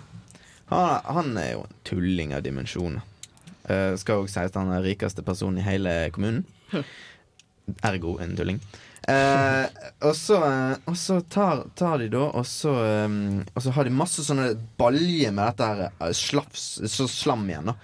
[0.70, 3.05] Han, han er jo en tulling av dimensjoner.
[3.66, 6.44] Uh, skal òg sies han er den rikeste personen i hele kommunen.
[7.87, 8.61] Ergo en tulling.
[9.07, 9.66] Uh,
[10.03, 12.72] og så, eh, og så tar, tar de da og så,
[13.07, 14.49] um, og så har de masse sånne
[14.81, 17.70] baljer med dette her eh, slafs, så slam igjen.
[17.70, 17.77] da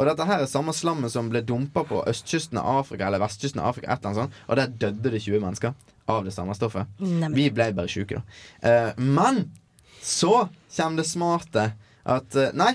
[0.00, 3.60] Og dette her er samme slammet som ble dumpa på østkysten av Afrika Eller vestkysten
[3.60, 3.92] av Afrika.
[3.92, 5.74] Et eller annet sånt, og der døde det 20 mennesker
[6.10, 6.88] av det samme stoffet.
[6.98, 7.36] Neimen.
[7.36, 8.38] Vi ble bare sjuke, da.
[8.66, 9.42] Eh, men
[10.02, 11.66] så kommer det smarte
[12.08, 12.72] at eh, Nei,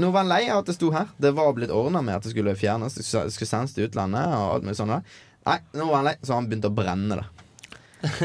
[0.00, 1.12] nå var han lei av at det sto her.
[1.22, 2.96] Det var blitt ordna med at det skulle fjernes.
[2.98, 4.24] Det skulle skulle sendes til utlandet.
[4.34, 5.04] Og alt mulig sånt der.
[5.46, 7.28] Nei, nå var han lei, så han begynte å brenne det.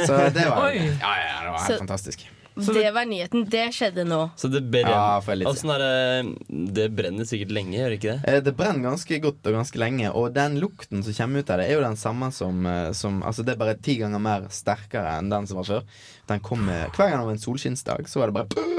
[0.08, 2.26] Så det var, ja, ja, det var helt Så- fantastisk.
[2.56, 3.46] Det var nyheten.
[3.50, 4.20] Det skjedde nå.
[4.40, 8.16] Så det brenner, Ja, altså, sånn er det, det brenner sikkert lenge, gjør det ikke
[8.16, 8.34] det?
[8.34, 11.62] Eh, Det brenner ganske godt og ganske lenge, og den lukten som kommer ut av
[11.62, 14.48] det, er jo den samme som, eh, som Altså, det er bare ti ganger mer
[14.50, 15.84] sterkere enn den som var før.
[16.28, 18.70] Den kom Hver gang det var en solskinnsdag, så var det bare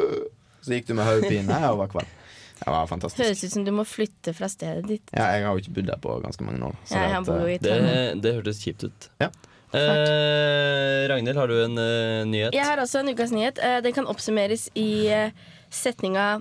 [0.60, 2.16] Så gikk du med hodepine og var kvalm.
[2.60, 3.22] Det var fantastisk.
[3.24, 5.12] Høres ut som du må flytte fra stedet ditt.
[5.16, 6.74] Ja, jeg har jo ikke bodd der på ganske mange år.
[6.84, 9.08] så Nei, det eh, Det, det hørtes kjipt ut.
[9.22, 9.30] Ja.
[9.76, 12.54] Eh, Ragnhild, har du en eh, nyhet?
[12.56, 13.58] Jeg har også en ukas nyhet.
[13.62, 15.30] Eh, Den kan oppsummeres i eh,
[15.70, 16.40] setninga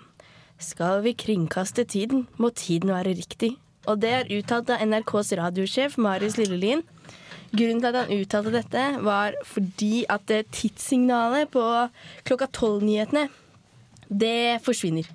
[0.59, 3.53] Skal vi kringkaste tiden, må tiden være riktig.
[3.87, 6.81] Og det er uttalt av NRKs radiosjef Marius Lillelien.
[7.55, 11.63] Grunnen til at han uttalte dette, var fordi at eh, tidssignalet på
[12.27, 13.29] klokka tolv-nyhetene,
[14.09, 15.07] det forsvinner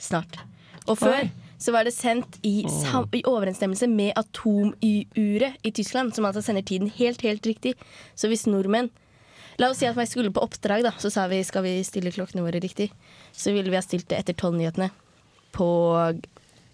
[0.00, 0.38] snart.
[0.86, 1.30] Og før Oi.
[1.58, 6.90] Så var det sendt i, i overensstemmelse med atomuret i Tyskland, som altså sender tiden
[6.98, 7.74] helt, helt riktig.
[8.14, 8.90] Så hvis nordmenn
[9.58, 10.92] La oss si at vi skulle på oppdrag, da.
[11.02, 12.92] Så sa vi skal vi stille klokkene våre riktig.
[13.34, 14.86] Så ville vi ha stilt det etter tolv-nyhetene
[15.50, 15.66] på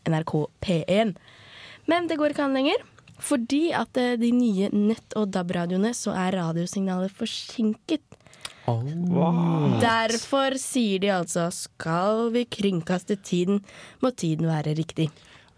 [0.04, 1.14] NRK P1.
[1.88, 2.84] Men det går ikke an lenger.
[3.24, 8.04] Fordi at eh, de nye nett- og DAB-radioene så er radiosignalet forsinket.
[8.66, 13.60] Derfor sier de altså skal vi kringkaste tiden,
[14.02, 15.10] må tiden være riktig.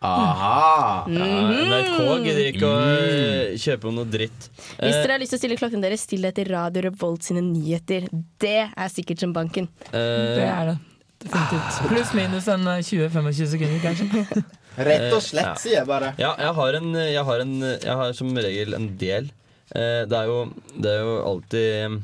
[0.07, 1.07] Aha!
[1.09, 1.27] Ja,
[1.67, 4.51] NRK gidder ikke å eh, kjøpe noe dritt.
[4.77, 7.25] Hvis Eh, dere har lyst til å stille klokken deres, still det etter Radio Revolt
[7.27, 8.05] sine nyheter.
[8.43, 9.71] Det er sikkert som banken.
[9.89, 10.77] Uh, Det er det.
[11.25, 11.79] Definitivt.
[11.89, 14.45] Pluss minus en eh, 20-25 sekunder, kanskje.
[14.91, 15.55] Rett og slett, Ja.
[15.63, 16.13] sier jeg bare.
[16.21, 19.31] Ja, jeg har, en, jeg, har en, jeg har som regel en del.
[19.73, 20.43] Eh, det, er jo,
[20.77, 21.97] det er jo alltid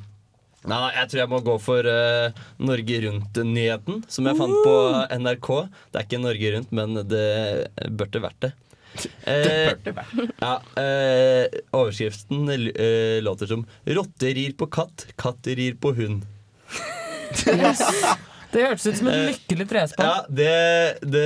[0.63, 4.75] Nei, nei, jeg tror jeg må gå for uh, Norge Rundt-nyheten, som jeg fant på
[5.19, 5.49] NRK.
[5.91, 7.31] Det er ikke Norge Rundt, men det
[7.99, 8.53] burde vært det.
[9.25, 9.73] Eh,
[10.37, 16.27] ja, eh, overskriften eh, låter som 'Rotte rir på katt, katt rir på hund'.
[18.53, 20.07] Det hørtes ut som et Eh, lykkelig trespann.
[20.07, 21.25] Ja, det, det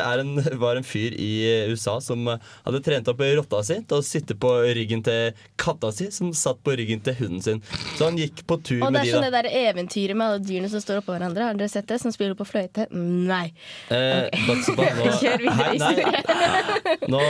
[0.00, 1.30] er en, var en fyr i
[1.70, 6.10] USA som hadde trent opp rotta si til å sitte på ryggen til katta si,
[6.14, 7.62] som satt på ryggen til hunden sin.
[7.96, 8.88] Så han gikk på tur med de.
[8.88, 9.30] Og det er sånn da.
[9.30, 11.50] det der eventyret med alle dyrene som står oppå hverandre.
[11.50, 12.00] Har dere sett det?
[12.02, 12.86] Som spiller på fløyte?
[12.94, 13.46] Nei.
[13.92, 14.40] Eh, okay.
[14.48, 17.06] nå, Kjør videre nei, historie.
[17.10, 17.24] nå,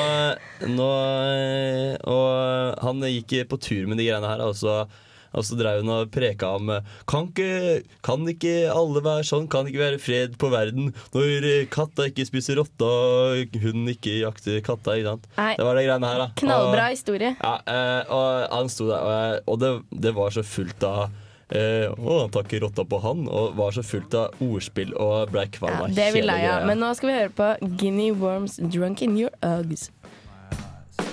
[0.70, 0.88] nå
[1.30, 4.82] eh, Og han gikk på tur med de greiene her, og så,
[5.32, 6.70] og så drev hun og preka om
[7.10, 9.48] kan ikke, kan ikke alle være sånn?
[9.52, 14.18] Kan ikke være fred på verden når eh, katta ikke spiser rotta og hunden ikke
[14.24, 14.96] jakter katta?
[14.98, 15.26] Ikke sant?
[15.38, 15.54] Nei.
[15.58, 16.28] Det var de greiene her, da.
[16.42, 17.32] Knallbra Og- historie.
[17.40, 19.72] Ja, eh, og han sto der, og, jeg- og det,
[20.08, 21.02] det var så fullt av
[21.50, 25.46] eh, å, han takker rotta på han, og var så fullt av ordspill og blei
[25.50, 26.58] kvalm Ja, av det er hele greia.
[26.66, 29.90] Men nå skal vi høre på Guinea Worms Drunk in Your Uggs.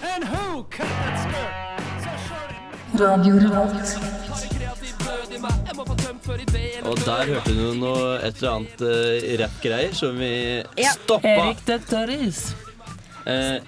[0.04, 1.67] And who skirt?
[2.98, 3.98] Radio Revolt.
[6.88, 10.96] Og der hørte du noe, et eller annet uh, rappgreier som vi Ja.
[10.96, 11.28] stoppa.
[11.30, 12.40] Erik de Tørris.
[13.28, 13.60] Eh,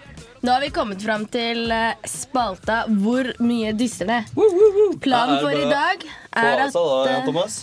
[0.41, 4.19] Nå har vi kommet fram til eh, spalta Hvor mye dysser det?
[5.03, 7.57] Planen for i dag er at uh, eh.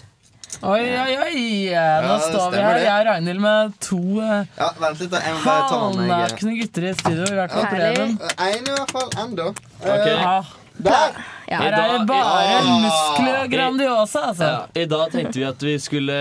[0.61, 1.41] Oi, oi, oi!
[1.73, 4.69] Nå Ja, står vi her, jeg og Ragnhild med to eh, Ja,
[5.01, 7.25] litt, halvnakne gutter i studio.
[7.25, 7.67] I hvert fall.
[7.73, 8.15] Preben.
[8.37, 9.49] En i hvert fall ennå.
[9.81, 10.15] Okay.
[10.21, 10.37] Ja,
[10.77, 11.36] Der!
[11.49, 11.61] Ja.
[11.63, 14.49] her er det bare muskler og Grandiosa, altså.
[14.51, 16.17] Ja, I dag tenkte vi at vi skulle,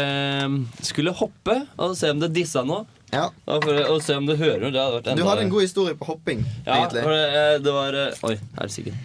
[0.85, 2.83] skulle hoppe og se om det dissa nå.
[3.13, 3.29] Ja.
[3.47, 5.01] Og, se om det hører noe.
[5.03, 7.03] Det Du har en god historie på hopping, Ja, egentlig.
[7.03, 8.95] for det, eh, det var eh, Oi, helsike.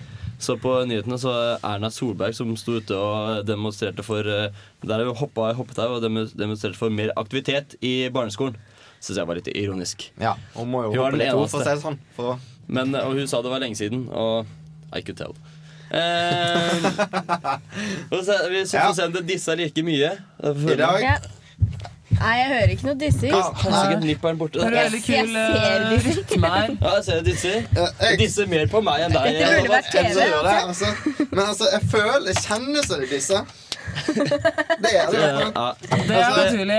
[0.41, 4.49] Så på nyhetene så Erna Solberg som sto ute og demonstrerte for eh,
[4.89, 8.57] Der hoppa hoppet her, og demonstrerte for mer aktivitet i barneskolen.
[9.01, 10.11] Syns jeg var litt ironisk.
[10.21, 12.01] Ja, Hun må jo Hun hoppe litt ord, for å si det sånn.
[12.17, 12.39] For å
[12.71, 14.47] Men, og hun sa det var lenge siden, og
[14.95, 15.35] I could tell.
[15.91, 16.87] Eh,
[18.25, 20.13] så, vi får se om det dissa like mye.
[20.45, 21.17] I dag Ja.
[22.21, 23.33] Nei, jeg hører ikke noe dissing.
[23.33, 24.59] Kanskje ikke nipperen borte.
[24.61, 26.01] Det er veldig Jeg kul ser eh.
[26.83, 27.63] Ja, jeg ser disser.
[28.01, 29.23] Jeg- disser mer på meg enn deg.
[29.39, 30.27] Dette burde vært TV.
[30.51, 30.91] altså.
[31.31, 33.41] Men altså, jeg føler Jeg kjenner så det disser.
[34.81, 35.21] Det er det.
[35.21, 36.79] Ja, Det er Altså, naturlig.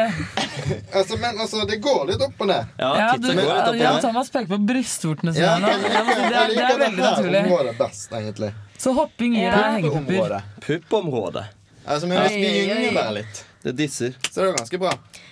[0.93, 2.73] Altså, men altså, det går litt opp og ned.
[2.79, 4.01] ja, Ja, du, går litt opp ned.
[4.05, 7.43] Thomas peker på brystvortene sine Ja, jeg Ja, Det er, det er veldig naturlig.
[7.45, 8.51] området best, egentlig.
[8.81, 10.37] Så hopping gir deg hengepupper.
[10.65, 11.45] Puppområdet.
[11.85, 14.15] Altså, men hvis vi gynger litt, Det disser.
[14.31, 14.91] så er det ganske bra.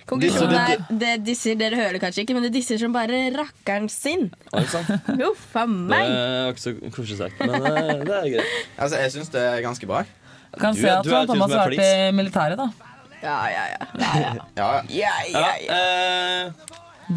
[0.10, 4.32] Konklusjonen er det disser Dere hører kanskje ikke, men det disser som bare rakkeren sin.
[4.54, 8.56] Huff a Det er ikke så koselig sagt, men eh, det er greit.
[8.78, 10.02] Altså, jeg syns det er ganske bra.
[10.58, 12.70] Kan Du se at du er Thomas har vært i militæret, da.
[13.22, 13.86] Ja, ja, ja.
[14.00, 14.34] Ja, ja.
[14.58, 15.78] ja, Ja, ja, ja.
[15.78, 16.52] eh,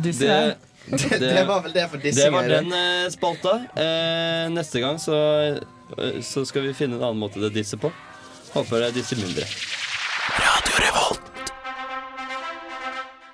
[0.02, 0.56] Disser det,
[1.08, 3.52] Det, det var vel det for det var den uh, spalta.
[3.78, 5.14] Uh, neste gang så,
[5.94, 7.92] uh, så skal vi finne en annen måte det disser på.
[8.52, 9.46] Håper det disser mindre.
[10.42, 11.52] Radio Revolt.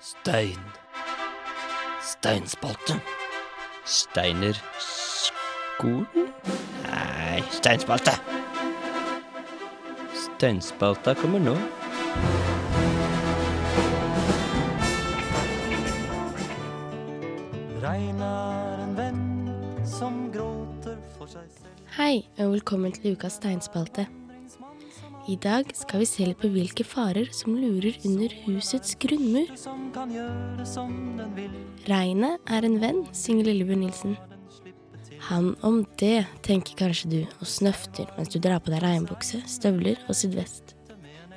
[0.05, 0.61] Stein.
[2.05, 2.99] Steinspalte.
[3.89, 6.29] Steiner skolen?
[6.85, 8.13] Nei, steinspalte.
[10.39, 11.53] Steinspalta kommer nå.
[21.97, 24.07] Hei, og velkommen til ukas steinspalte.
[25.27, 29.51] I dag skal vi se litt på hvilke farer som lurer under husets grunnmur.
[31.91, 34.21] Regnet er en venn, synger Lillebjørn Nilsen.
[35.29, 40.01] Han om det, tenker kanskje du, og snøfter mens du drar på deg regnbukse, støvler
[40.09, 40.73] og sydvest.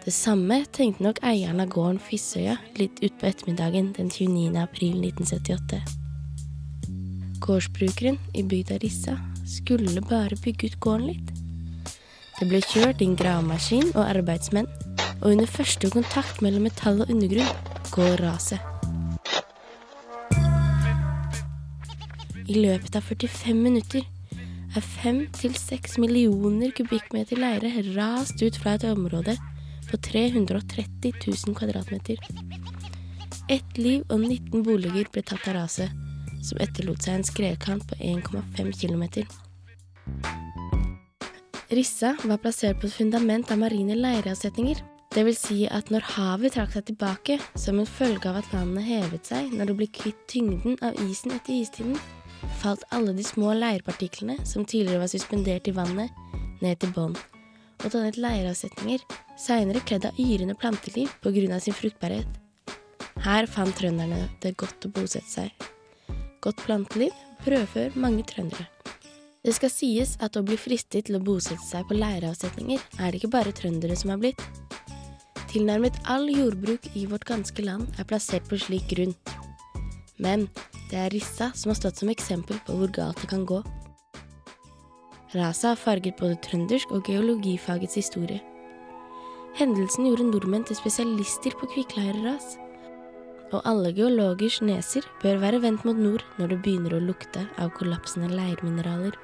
[0.05, 4.55] Det samme tenkte nok eieren av gården Fissøya litt utpå ettermiddagen den 29.
[4.63, 5.81] april 1978.
[7.43, 11.35] Gårdsbrukeren i bygda Rissa skulle bare bygge ut gården litt.
[12.39, 14.71] Det ble kjørt inn gravemaskin og arbeidsmenn,
[15.19, 18.70] og under første kontakt mellom metall og undergrunn går raset.
[22.51, 24.03] I løpet av 45 minutter
[24.75, 29.37] er 5-6 millioner kubikkmeter leire rast ut fra et område
[29.87, 32.19] på 330 000 kvadratmeter.
[33.47, 35.95] Ett liv og 19 boliger ble tatt av raset,
[36.43, 39.05] som etterlot seg en skredkant på 1,5 km.
[41.71, 44.81] Rissa var plassert på et fundament av marine leireavsetninger.
[45.15, 49.31] Vil si at når havet trakk seg tilbake, som en følge av at landet hevet
[49.31, 51.95] seg når det ble kvitt tyngden av isen etter istiden,
[52.61, 56.11] falt alle de små leirpartiklene som tidligere var suspendert i vannet,
[56.61, 57.17] ned til bånn,
[57.81, 59.03] og dannet leiravsetninger,
[59.39, 62.27] seinere kledd av yrende planteliv av sin fruktbarhet.
[63.21, 65.67] Her fant trønderne det godt å bosette seg.
[66.41, 67.13] Godt planteliv
[67.45, 68.67] brødfør mange trøndere.
[69.41, 73.21] Det skal sies at å bli fristet til å bosette seg på leiravsetninger er det
[73.21, 74.41] ikke bare trøndere som har blitt.
[75.49, 79.15] Tilnærmet all jordbruk i vårt ganske land er plassert på slik grunn.
[80.21, 80.45] Men
[80.91, 83.61] det er Rissa som har stått som eksempel på hvor galt det kan gå.
[85.31, 88.41] Raset har farget både trøndersk og geologifagets historie.
[89.55, 92.57] Hendelsen gjorde nordmenn til spesialister på kvikkleireras.
[93.51, 97.71] Og alle geologers neser bør være vendt mot nord når det begynner å lukte av
[97.79, 99.15] kollapsende leirmineraler.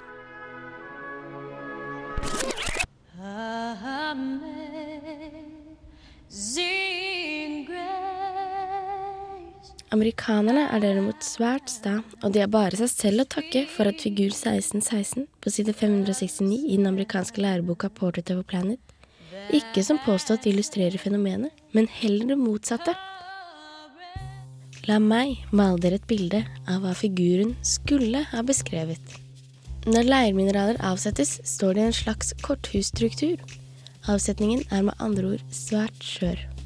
[9.95, 14.03] Amerikanerne er derimot svært sta, og de har bare seg selv å takke for at
[14.03, 18.83] figur 1616 på side 569 i den amerikanske læreboka Portrait of a Planet
[19.53, 22.95] ikke som påstått illustrerer fenomenet, men heller det motsatte.
[24.87, 29.17] La meg male dere et bilde av hva figuren skulle ha beskrevet.
[29.87, 33.43] Når leirmineraler avsettes, står det i en slags korthusstruktur.
[34.07, 36.56] Avsetningen er med andre ord svært skjør.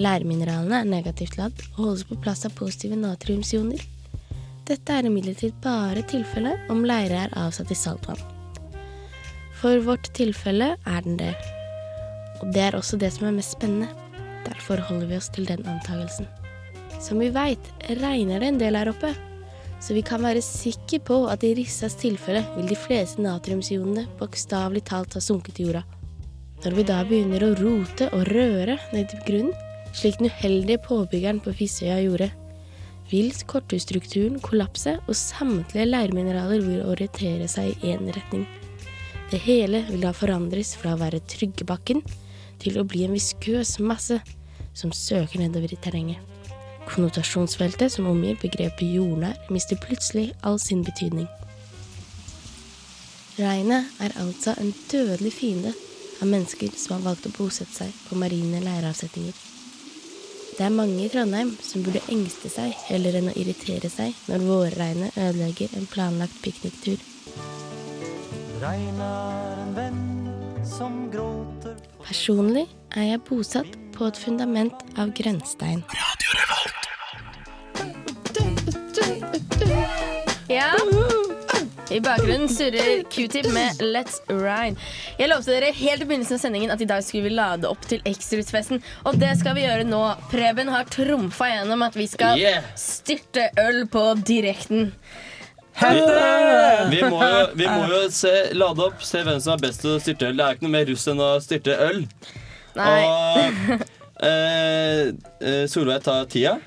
[0.00, 3.82] Leirmineralene er negativt ladd og holdes på plass av positive natriumsioner.
[4.68, 8.20] Dette er imidlertid bare tilfelle om leire er avsatt i saltvann.
[9.60, 11.34] For vårt tilfelle er den det.
[12.40, 13.90] Og det er også det som er mest spennende.
[14.46, 16.28] Derfor holder vi oss til den antagelsen.
[17.00, 19.12] Som vi veit, regner det en del her oppe.
[19.80, 24.86] Så vi kan være sikre på at i Rissas tilfelle vil de fleste natriumsionene bokstavelig
[24.88, 25.84] talt ha sunket i jorda.
[26.64, 31.40] Når vi da begynner å rote og røre ned til grunnen, slik den uheldige påbyggeren
[31.44, 32.30] på Fisøya gjorde,
[33.10, 38.46] vil korthusstrukturen kollapse, og samtlige leirmineraler vil orientere seg i én retning.
[39.30, 42.02] Det hele vil da forandres fra å være tryggebakken
[42.62, 44.20] til å bli en viskøs masse
[44.74, 46.22] som søker nedover i terrenget.
[46.90, 51.28] Konnotasjonsfeltet som omgir begrepet jordnær, mister plutselig all sin betydning.
[53.38, 55.74] Regnet er altså en dødelig fiende
[56.20, 59.49] av mennesker som har valgt å bosette seg på marine leiravsetninger.
[60.56, 64.44] Det er mange i Trondheim som burde engste seg heller enn å irritere seg når
[64.48, 66.98] vårregnet ødelegger en planlagt pikniktur.
[68.60, 68.76] Er
[72.04, 75.84] Personlig er jeg bosatt på et fundament av grønnstein.
[80.50, 81.19] Ja.
[81.90, 84.78] I bakgrunnen surrer Q-tip med Let's Ride.
[85.18, 87.82] Jeg lovte dere helt i begynnelsen av sendingen at i dag skulle vi lade opp
[87.90, 88.78] til Ekstrahusfesten.
[89.10, 90.02] Og det skal vi gjøre nå.
[90.30, 92.38] Preben har trumfa gjennom at vi skal
[92.78, 94.92] styrte øl på direkten.
[95.80, 99.96] Vi må jo, vi må jo se, lade opp, se hvem som er best til
[99.96, 100.38] å styrte øl.
[100.38, 102.04] Det er ikke noe mer russ enn å styrte øl.
[102.78, 102.98] Nei.
[103.02, 105.06] Og eh,
[105.42, 106.60] eh, Solveig tar tida.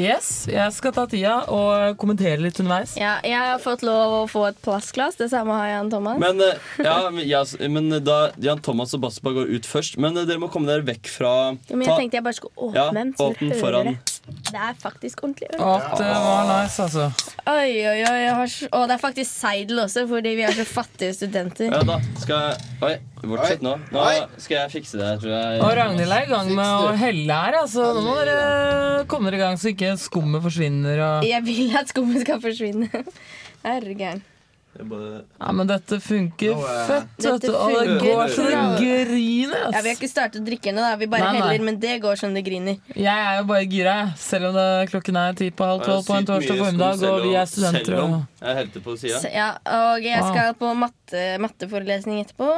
[0.00, 2.94] Yes, jeg skal ta tida og kommentere litt underveis.
[2.96, 5.18] Ja, jeg har fått lov å få et plastglass.
[5.20, 6.18] Det samme har Jan Thomas.
[6.22, 9.98] Men, eh, ja, men, ja, men da Jan Thomas og Baspa går ut først.
[10.00, 12.38] Men eh, dere må komme dere vekk fra ja, men ta- jeg tenkte jeg bare
[12.40, 13.98] skulle åpne den, Ja, åpne foran.
[14.26, 14.34] Det.
[14.50, 15.60] Det er faktisk ordentlig øl.
[15.64, 17.06] Å, det var nice, altså.
[17.50, 18.16] Oi, oi, oi.
[18.20, 21.70] Jeg har så, og det er faktisk seidel også, fordi vi er så fattige studenter.
[21.72, 23.74] Ja, da skal jeg Oi, bortsett nå.
[23.92, 24.06] Nå
[24.40, 25.60] skal jeg fikse det, tror jeg.
[25.60, 27.60] Og Ragnhild er i gang med å helle her.
[27.60, 27.90] Altså.
[27.96, 31.04] Nå må dere komme dere i gang, så ikke skummet forsvinner.
[31.06, 31.28] Og...
[31.28, 32.88] Jeg vil at skummet skal forsvinne.
[33.66, 34.24] Herregud.
[34.78, 37.08] Ja, men dette funker Nå, eh, fett.
[37.18, 37.54] Vet du.
[37.56, 39.64] Og det går så det griner.
[39.72, 40.92] Ja, vi har ikke startet å drikke ennå, da.
[41.00, 41.40] Vi bare Nei, nei.
[41.42, 42.78] heller, men det går som det griner.
[42.94, 46.16] Jeg er jo bare gira, selv om det, klokken er ti på halv tolv på
[46.16, 47.98] en torsdag formiddag, og vi er studenter.
[47.98, 48.14] Og...
[48.40, 49.20] jeg helte på sida.
[49.34, 52.48] Ja, og jeg skal på matte, matteforelesning etterpå.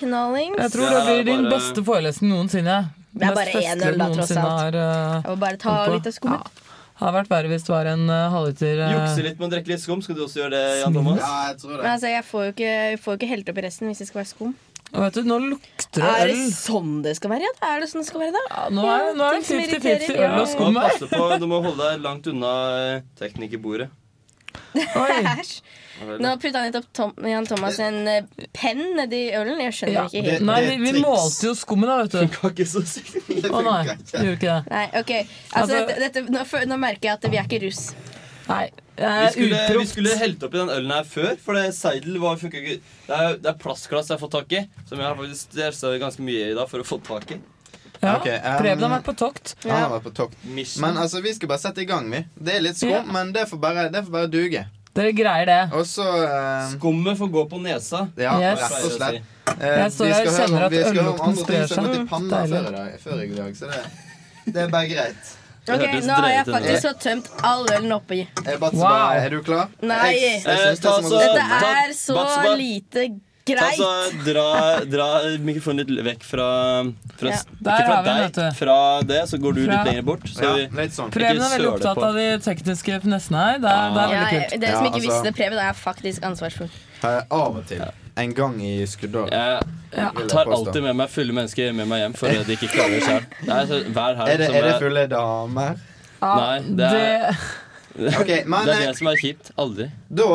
[0.00, 0.58] Knallings.
[0.64, 2.80] Jeg tror det blir din beste forelesning noensinne.
[3.12, 4.48] Det er bare én øl, da, tross alt.
[4.48, 6.61] har, eh, Jeg må bare ta litt av skummet.
[7.02, 8.90] Hadde vært verre hvis det var en uh, halvliter uh...
[8.94, 10.02] Jukse litt med å drikke litt skum.
[10.04, 11.18] Skal du også gjøre det, Jan Thomas?
[11.18, 12.74] Ja, jeg tror Men altså, jeg får jo ikke,
[13.06, 14.52] får ikke helt opp i resten hvis det skal være skum.
[14.92, 16.20] Og vet du, nå lukter det øl.
[16.20, 17.46] Er det sånn det skal være?
[17.48, 18.64] Ja, er det sånn det skal være, da?
[18.76, 20.80] nå er- nå er det som 50-50 øl og skum.
[21.14, 23.88] På, du må holde deg langt unna eh, teknikerbordet.
[24.76, 25.54] Æsj.
[26.00, 29.60] Nå putta nettopp Tom, Jan Thomas en eh, penn nedi ølen.
[29.66, 30.46] Jeg skjønner Ja, ikke helt.
[30.48, 32.18] Nei, vi, vi målte jo skummet, da, vet du.
[32.38, 33.18] Funka ikke så sykt.
[33.50, 34.72] Å nei, det gjorde ikke det.
[34.72, 35.12] Nei, ok.
[35.18, 37.84] Altså, Altså- dette, dette, nå, nå merker jeg at vi er ikke russ.
[38.48, 38.64] Nei,
[38.96, 42.58] Vi skulle, vi skulle helt oppi den ølen her før, for det seidel var, funka
[42.60, 42.80] ikke.
[43.06, 45.92] Det er, det er plastglass jeg har fått tak i, som jeg har faktisk stressa
[46.02, 47.38] ganske mye i dag for å få tak i.
[48.02, 49.54] Ja, okay, um, Preben har vært på tokt.
[49.62, 50.36] Han har vært på tokt.
[50.82, 52.24] Men altså, vi skal bare sette i gang, vi.
[52.34, 53.02] Det er litt skum, Ja.
[53.06, 54.64] men det får bare, det får bare duge.
[54.94, 55.60] Dere greier det.
[55.72, 58.08] Og så eh, Skummet får gå på nesa.
[58.20, 58.60] Ja, Yes.
[58.60, 59.22] rett og slett.
[59.58, 61.44] Eh, Jeg står vi her og kjenner at vi skal høre om øllukten andre ting
[61.44, 62.08] sprer som har gått i seg.
[62.10, 62.58] panna Deilig.
[62.58, 65.22] før i dag, før i dag, så det, det er bare greit.
[65.62, 66.54] Ok, hørtes Nå har jeg drøyt ut.
[66.56, 68.16] faktisk fått tømt all ølen oppi.
[68.46, 69.12] Eh, Wow.
[69.14, 69.68] er du klar?
[69.80, 70.08] Nei.
[70.12, 72.54] Jeg, jeg synes det Eh, ta som har så- Dette ta- er så Batseba.
[72.58, 73.04] lite
[73.44, 73.74] Greit.
[73.76, 74.44] Så altså, dra,
[74.86, 75.06] dra
[75.42, 76.44] mikrofonen litt vekk fra,
[77.18, 77.38] fra Ja.
[77.42, 80.26] Ikke fra vi deg, fra det, så går du Fra- litt lenger bort.
[80.30, 81.10] Så Ja, litt sånn.
[81.10, 82.04] Preben er veldig opptatt på.
[82.06, 83.58] av de tekniske finessene her.
[83.58, 84.60] Det er, det er veldig kult.
[84.60, 86.70] dere som Ja, ikke altså- visste det, Preben er faktisk ansvarsfull.
[87.02, 87.82] Eh, Av og til.
[88.16, 89.30] En gang i skuddår.
[89.30, 92.90] Jeg tar alltid med meg fulle mennesker med meg hjem for at de ikke klarer
[92.94, 93.24] det sjøl.
[93.42, 95.76] Helg Er det, er det fulle damer?
[96.22, 97.36] Nei, det er
[97.92, 99.50] Ok, men, det er eh, det som er kjipt.
[99.60, 99.90] Aldri.
[100.08, 100.28] Da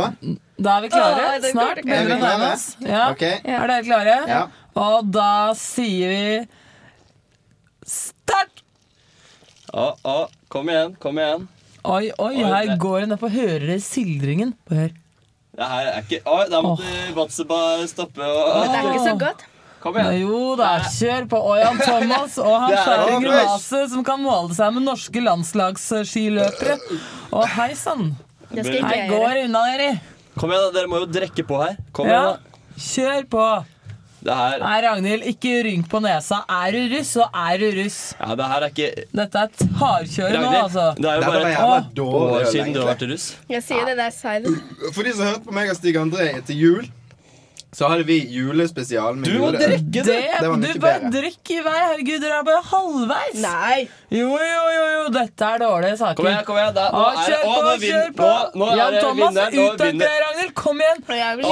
[0.58, 1.24] Da er vi klare.
[1.24, 1.82] Åh, det Snart.
[1.82, 2.66] Begynner Er vi å nærme oss.
[2.86, 3.04] Ja.
[3.12, 3.24] Ok.
[3.26, 4.18] Er dere klare?
[4.30, 4.42] Ja.
[4.78, 6.48] Og da sier vi
[7.88, 8.62] start!
[9.74, 10.18] Å, å,
[10.54, 11.48] kom igjen, kom igjen.
[11.88, 14.54] Oi, oi, Oi, her det- går det ned på Hører dere sildringen?
[14.70, 14.94] Hør.
[15.58, 19.16] Det her er ikke Oi, da måtte Batseba stoppe og Men det er ikke så
[19.18, 19.46] godt.
[19.88, 20.28] Kom igjen.
[20.28, 21.40] jo da, kjør på.
[21.52, 26.78] Og Jan Thomas og han Det er grimase som kan måle seg med norske landslagsskiløpere.
[27.32, 28.12] Og hei sann.
[28.52, 29.90] Det skal ikke Her jeg går unna dere.
[30.38, 30.76] Kom igjen, da.
[30.80, 31.80] Dere må jo drikke på her.
[31.96, 32.62] Kom igjen, Ja, da.
[32.78, 33.48] kjør på.
[34.28, 36.40] Det her Nei, Ragnhild, ikke rynk på nesa.
[36.52, 38.00] Er du russ, så er du russ.
[38.20, 40.86] Ja, det her er ikke Dette er et hardkjøre nå, altså.
[40.98, 43.28] det er jo bare et år siden du har vært russ.
[43.54, 44.74] Jeg sier det der silent.
[44.96, 46.90] For de som hørte på meg og Stig André til jul,
[47.78, 49.60] så hadde vi julespesial med Du må jule.
[49.62, 51.12] drikke Det, Det var du bare bedre.
[51.14, 51.76] drikk i vei.
[51.84, 53.36] Herregud, dere er bare halvveis.
[53.44, 53.78] Nei.
[54.10, 56.16] Jo, jo, jo, jo, dette er dårlige saker.
[56.18, 56.74] Kom igjen, kom igjen.
[56.74, 58.32] Da, nå Å, er det kjør på, nå vin- kjør på!
[58.58, 59.34] Nå, nå Jan Thomas.
[59.38, 60.54] Nå ut av det, Ragnhild.
[60.64, 61.02] Kom igjen.
[61.08, 61.48] Kjør på.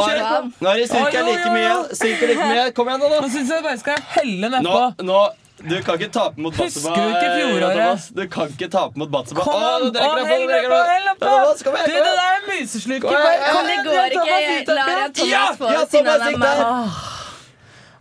[0.66, 1.74] Nå er det, nå cirka like mye.
[2.02, 2.66] Cirka like mye.
[2.82, 3.30] Kom igjen, nå, Nå da.
[3.38, 5.06] syns jeg bare skal helle Nå, nedpå.
[5.12, 5.24] nå
[5.56, 8.08] Du kan ikke tape mot Husker du ikke eh, fjoråret?
[8.12, 9.46] Du kan ikke tape mot Batseba.
[9.46, 9.86] Kom an!
[9.88, 10.80] Å, hell drikker hell på.
[10.84, 11.30] nedpå!
[11.30, 13.08] Thomas, kom Du, det der er musesluker.
[13.08, 13.70] Kom igjen.
[13.70, 14.40] Det går ikke.
[14.44, 16.66] Jeg Thomas Ja, få siden Thomas.
[16.66, 17.04] Ah.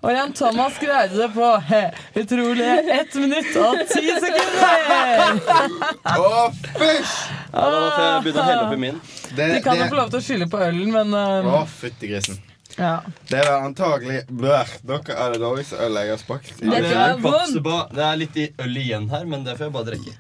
[0.05, 1.79] Og Jan Thomas greide det på he,
[2.21, 5.39] utrolige ett minutt og ti sekunder!
[6.27, 6.43] Å,
[6.75, 7.15] fysj!
[7.55, 8.99] Ja, da får jeg begynne å helle oppi min.
[9.31, 12.11] Det, De kan jo få lov til å skylde på ølen, men å, uh, fytti
[12.13, 12.37] grisen.
[12.79, 12.95] Ja.
[13.31, 16.53] Det er antagelig Bør, Dere er det dårligste ølet jeg har smakt.
[16.61, 19.91] Ja, Det er Det er litt i øl igjen her, men det får jeg bare
[19.93, 20.15] drikke.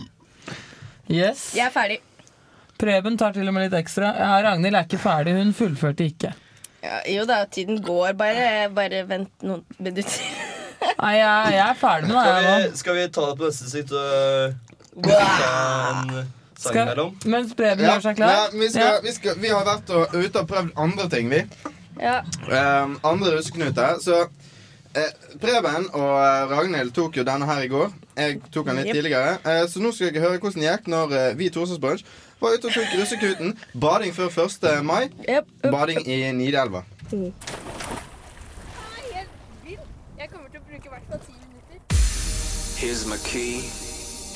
[1.10, 1.50] Yes.
[1.56, 1.98] Jeg er ferdig.
[2.78, 4.14] Preben tar til og med litt ekstra.
[4.18, 5.34] Ja, Ragnhild er ikke ferdig.
[5.36, 6.32] Hun fullførte ikke.
[6.84, 8.12] Ja, jo da, tiden går.
[8.18, 10.24] Bare, bare vent noen minutter.
[10.98, 13.70] Nei, jeg, jeg er ferdig med det, Skal vi, skal vi ta det på neste
[13.72, 14.74] sikt og
[15.14, 16.10] sang
[16.64, 16.90] Skal,
[17.28, 18.34] mens Preben Ja, gjør seg klar.
[18.34, 19.00] ja, vi, skal, Ja.
[19.04, 21.40] vi, skal, vi har vært ute og prøvd andre ting, vi.
[22.00, 22.20] Ja.
[22.84, 23.98] Um, andre russeknuter.
[24.02, 24.26] Så
[24.94, 27.92] eh, Preben og eh, Ragnhild tok jo denne her i går.
[28.16, 28.94] Jeg tok den litt yep.
[28.98, 29.38] tidligere.
[29.44, 32.06] Eh, så nå skal jeg høre hvordan det gikk når eh, vi i Torsdagsbrunch
[32.40, 33.58] var ute og tok russeknuten.
[33.80, 34.84] Bading før 1.
[34.84, 35.08] mai.
[35.28, 35.44] Yep.
[35.70, 36.84] Bading i Nidelva.
[40.24, 41.78] Jeg kommer til å bruke i hvert fall ti minutter.
[42.80, 43.62] Here's my key,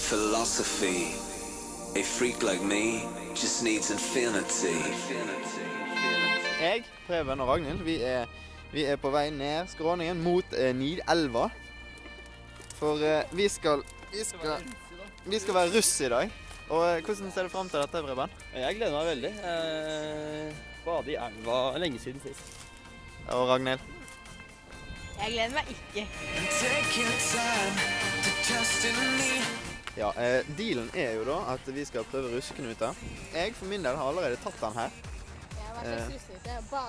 [0.09, 1.15] philosophy.
[1.97, 3.03] A freak like me
[3.35, 4.77] just needs infinity.
[6.59, 8.27] Jeg, Preben og Ragnhild, vi er,
[8.73, 11.45] vi er på vei ned skråningen mot eh, Nidelva.
[12.81, 14.65] For eh, vi skal vi skal,
[15.29, 16.33] vi skal være russ i dag.
[16.69, 18.35] Og eh, Hvordan ser du fram til dette, Preben?
[18.57, 19.31] Jeg gleder meg veldig.
[19.53, 22.59] Eh, Bade i elva lenge siden sist.
[23.29, 23.85] Og Ragnhild?
[25.19, 26.07] Jeg gleder meg ikke.
[29.99, 32.99] Ja, eh, Dealen er jo da at vi skal prøve russeknuter.
[33.35, 34.99] Jeg for min del har allerede tatt den her.
[35.85, 36.62] Jeg Eh.
[36.68, 36.89] Før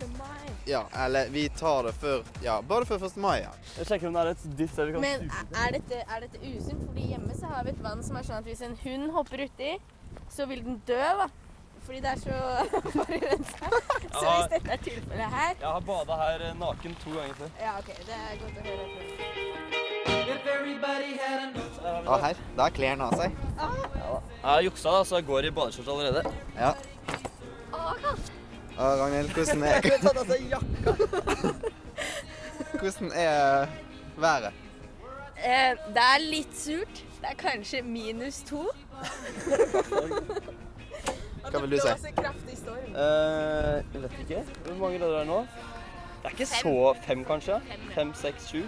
[0.00, 0.08] 1.
[0.18, 0.48] mai.
[0.66, 3.16] Ja, eller vi tar det før Ja, bare før 1.
[3.20, 3.50] mai, ja.
[3.76, 5.30] Jeg sjekker om det er et ditt der vi kan Men
[5.64, 6.82] er dette, er dette usunt?
[6.86, 9.44] Fordi hjemme så har vi et vann som er sånn at hvis en hund hopper
[9.44, 9.72] uti,
[10.30, 11.26] så vil den dø, da.
[11.86, 12.36] Fordi det er så
[12.94, 13.70] forurensa.
[14.12, 17.50] Så hvis dette er tilfellet her Jeg har bada her eh, naken to ganger før.
[17.60, 17.90] Ja, OK.
[18.06, 18.84] Det er godt å høre.
[22.06, 22.36] Å, her.
[22.56, 23.34] Da har klærne av seg.
[23.56, 26.22] Jeg har juksa, da, så jeg går i badeskjorte allerede.
[26.56, 26.74] Ja.
[28.78, 30.90] Og Ragnhild, hvordan er tatt av seg jakka.
[32.80, 33.66] Hvordan er
[34.20, 34.52] været?
[35.40, 37.02] Eh, det er litt surt.
[37.20, 38.62] Det er kanskje minus to.
[41.50, 41.88] Hva vil du si?
[41.88, 42.94] blåser kraftig storm.
[42.94, 44.40] Eh, jeg vet ikke.
[44.64, 45.40] Hvor mange grader er det nå?
[46.20, 46.62] Det er ikke Fem.
[46.62, 47.60] så Fem, kanskje?
[47.68, 47.94] Fem, ja.
[47.94, 48.62] Fem, seks, sju.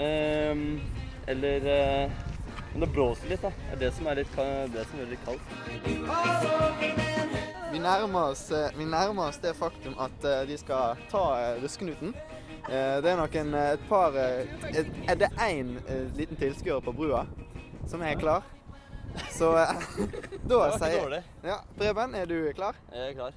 [0.00, 0.80] Ehm,
[1.28, 2.10] eller eh,
[2.72, 3.48] Men det blåser litt, da.
[3.48, 4.36] Det er det som er litt,
[4.72, 5.44] det som gjør det litt kaldt.
[7.72, 11.62] Vi nærmer oss, eh, vi nærmer oss det faktum at eh, de skal ta eh,
[11.62, 12.14] russeknuten.
[12.68, 15.70] Eh, Det er nok en, et par et, Er det én
[16.16, 17.26] liten tilskuer på brua
[17.88, 18.42] som er klar?
[19.32, 19.52] Så
[20.48, 21.22] da sier dårlig.
[21.44, 22.76] Ja, Preben, er du klar?
[22.92, 23.32] Jeg er klar.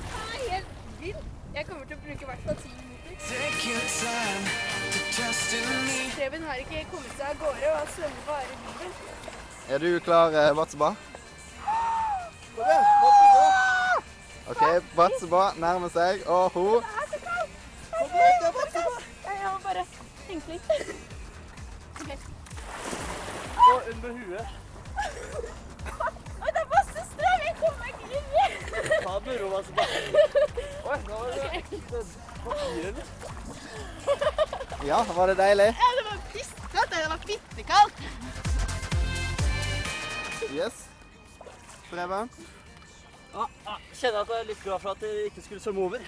[0.00, 0.66] Jeg er helt
[1.00, 1.16] vill.
[1.54, 3.14] Jeg kommer til å bruke i hvert fall ti minutter.
[6.16, 8.92] Preben har ikke kommet seg av gårde, og har svømmer bare i bilen.
[9.70, 10.92] Er du klar, Batseba?
[14.50, 14.62] OK,
[14.96, 16.82] Batseba nærmer seg, og hun
[18.20, 19.84] Jeg må bare
[20.26, 20.64] tenke litt.
[23.70, 24.46] Og under huet.
[26.40, 27.40] Oi, det er masse strøm!
[27.46, 28.46] Jeg kommer meg ikke inn i.
[29.04, 29.72] Ta det med ro, altså.
[30.90, 31.40] Oi, nå var det
[32.44, 33.04] papir, eller?
[34.86, 35.68] Ja, var det deilig?
[35.82, 36.90] Ja, det var pisskaldt.
[36.90, 37.94] Det var fittekaldt.
[41.90, 42.30] Preben?
[43.34, 45.98] Ja, ja, kjenner at jeg er litt glad for at dere ikke skulle svømme over.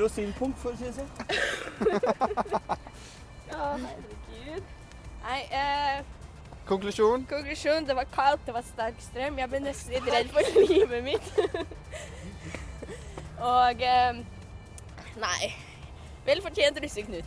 [0.00, 1.10] Rosinpunkt, for å si det sånn.
[3.56, 4.64] Å, herregud.
[5.26, 5.98] Nei, eh,
[6.66, 7.24] Konklusjon?
[7.30, 7.86] konklusjon.
[7.86, 9.38] Det var kaldt, det var sterk strøm.
[9.38, 11.26] Jeg ble nesten litt redd for livet mitt.
[13.52, 14.20] Og eh,
[15.22, 15.52] Nei.
[16.26, 17.24] Vel fortjent russeknut.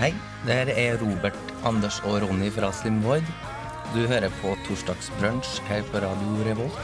[0.00, 0.14] Hei,
[0.46, 1.36] det her er Robert,
[1.68, 3.26] Anders og Ronny fra Slim Void.
[3.94, 6.78] Du hører på Torsdagsbrunsj her på Radio Revolt.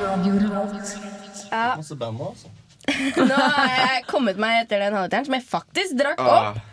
[0.00, 0.96] Radio Revolt.
[1.50, 2.48] Ja, Masse band nå, altså.
[3.30, 6.50] nå har jeg kommet meg etter den halvliteren som jeg faktisk drakk Ah.
[6.50, 6.66] opp.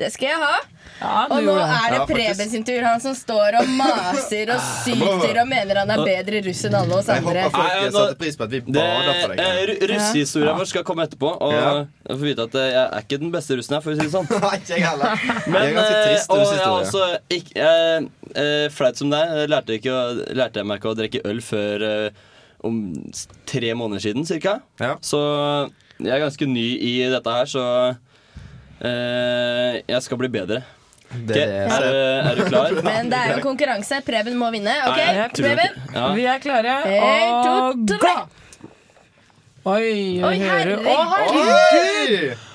[0.00, 0.54] Det skal jeg ha.
[1.00, 1.64] Ja, Og nå det.
[1.76, 2.80] er det Preben sin tur.
[2.84, 6.96] Han som står og maser og syter og mener han er bedre russ enn alle
[6.96, 7.42] oss Jeg andre.
[7.46, 8.86] håper folk setter pris på at vi Det,
[9.20, 9.42] for deg.
[9.44, 11.30] eh, ru- Russehistorien vår skal komme etterpå.
[11.36, 14.08] Og jeg får vite at jeg er ikke den beste russen her, for å si
[14.08, 14.28] det sånn.
[14.60, 15.24] Ikke jeg heller.
[15.52, 17.06] Men, eh, trist og jeg er også
[17.38, 21.24] ikke, eh, eh, Flaut som deg, lærte, ikke, å- lærte jeg meg ikke å drikke
[21.28, 21.86] øl før
[22.64, 22.76] om
[23.48, 24.58] tre måneder siden cirka.
[25.00, 25.20] Så
[26.00, 27.64] jeg er ganske ny i dette her, så
[28.80, 30.62] jeg skal bli bedre.
[31.10, 32.76] Det er er, du- er du klar?
[32.86, 33.98] Men det er jo konkurranse.
[34.06, 34.76] Preben må vinne.
[34.86, 35.80] OK, Nei, Preben?
[35.94, 36.04] Ja.
[36.14, 36.76] Vi er klare.
[36.86, 38.12] En, to, tre.
[38.14, 38.28] gå!
[39.70, 40.86] Oi, Oi, hører herregud.
[40.88, 42.46] Å, herregud!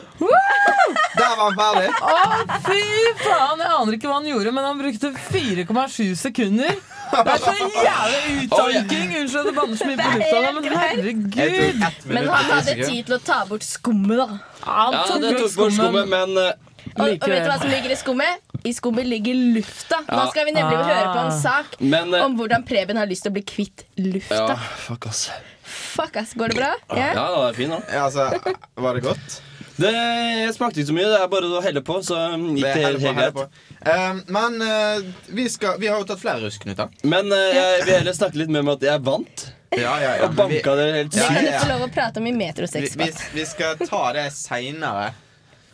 [1.16, 1.90] Der var han ferdig.
[2.00, 2.80] Å, fy
[3.20, 3.62] faen!
[3.62, 6.80] Jeg aner ikke hva han gjorde, men han brukte 4,7 sekunder.
[7.12, 9.14] Det er så jævlig uttanking!
[9.20, 11.86] Unnskyld at det banner så mye på Det lufta, men herregud!
[12.16, 14.40] Men han hadde tid til å ta bort skummet, da.
[14.66, 16.52] Ja, det tok bort skummet, men eh,
[16.96, 18.42] Og, og vet du hva som ligger i skummet?
[18.66, 20.00] I skummet ligger lufta.
[20.10, 20.86] Nå skal vi nemlig Ah.
[20.90, 23.84] høre på en sak Men eh, om hvordan Preben har lyst til å bli kvitt
[23.98, 24.56] Ja, lufta.
[24.88, 25.30] fuck, ass.
[25.66, 26.34] Fuck, ass.
[26.38, 26.72] Går det bra?
[26.96, 27.14] Ja, Ja?
[27.14, 27.82] det var fint da.
[27.94, 29.42] Ja, altså, var det godt?
[29.76, 31.08] Det jeg smakte ikke så mye.
[31.12, 33.60] Det er bare å helle på, så gikk Det det helt, greit.
[33.86, 35.04] Um, men uh,
[35.36, 36.94] vi, skal, vi har jo tatt flere russeknuter.
[37.04, 39.46] Men uh, jeg vil heller snakke litt mer om at jeg vant.
[39.76, 40.24] Ja, ja, ja.
[40.30, 41.60] Og vi- banka det helt Det Ja, kan sykt.
[41.66, 42.96] få lov å prate om i Vi, Metrosex.
[42.96, 45.10] vi, vi skal ta det seinere.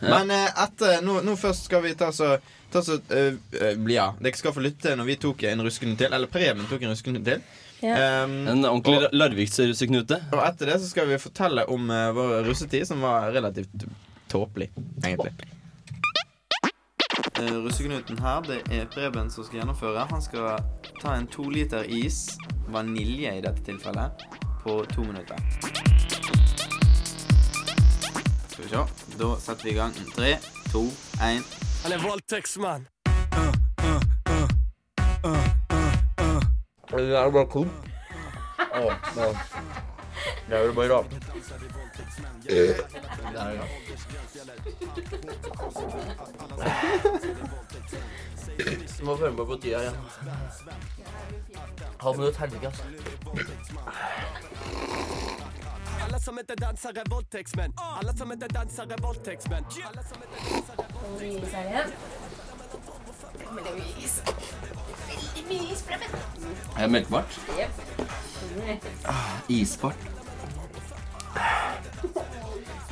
[0.02, 2.32] Men eh, etter nå, nå først skal vi ta så,
[2.74, 3.36] ta så eh,
[3.94, 4.08] ja.
[4.18, 6.10] Dere skal få lytte når vi tok en russeknut til.
[6.10, 7.44] Eller Preben tok en russeknut til.
[7.82, 10.20] Um, En ordentlig larvikserusseknute.
[10.32, 13.88] og etter det så skal vi fortelle om uh, vår russetid, som var relativt
[14.30, 14.70] tåpelig,
[15.02, 15.32] egentlig.
[17.40, 20.06] Uh, russeknuten her, det er Preben som skal gjennomføre.
[20.12, 20.62] Han skal
[21.00, 22.36] ta en to liter is,
[22.70, 24.26] vanilje i dette tilfellet,
[24.62, 25.42] på to minutter.
[28.52, 28.86] Skal vi se.
[29.18, 29.98] Da setter vi i gang.
[30.14, 30.36] Tre,
[30.70, 30.86] to,
[31.18, 31.42] én.
[31.82, 32.86] Han er voldtektsmann.
[36.92, 37.68] Det er bare cool.
[40.48, 41.06] Det er jo bare rart.
[48.98, 49.96] Du må følge med på tida igjen.
[52.00, 52.82] Halv minutt, helvete, altså.
[56.04, 57.72] Alle som ikke danser er voldtektsmenn.
[57.98, 59.64] Alle som heter danser er voldtektsmenn.
[59.88, 60.74] Alle som heter danser
[63.64, 64.22] er is.
[65.12, 65.82] Veldig mye is,
[66.76, 67.40] Er det melkbart?
[67.58, 67.70] Jep.
[69.48, 69.96] Isbart.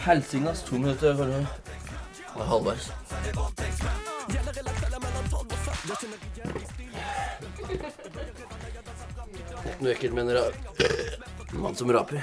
[0.04, 0.62] Helsingas.
[0.68, 1.26] To minutter for å
[2.36, 2.90] være halvveis.
[9.80, 10.50] Noe ekkelt mener jeg.
[11.56, 12.20] Mann som raper.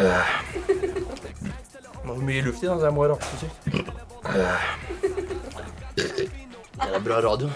[0.00, 0.08] Det
[2.04, 3.62] var mye luft i den, så jeg må rape så sykt.
[6.90, 7.50] Det er bra radio.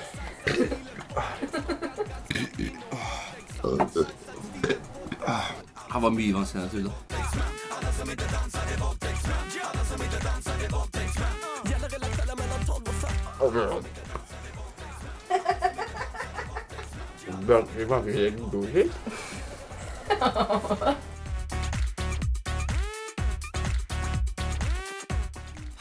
[5.89, 6.93] Han var mye vanskeligere enn jeg trodde.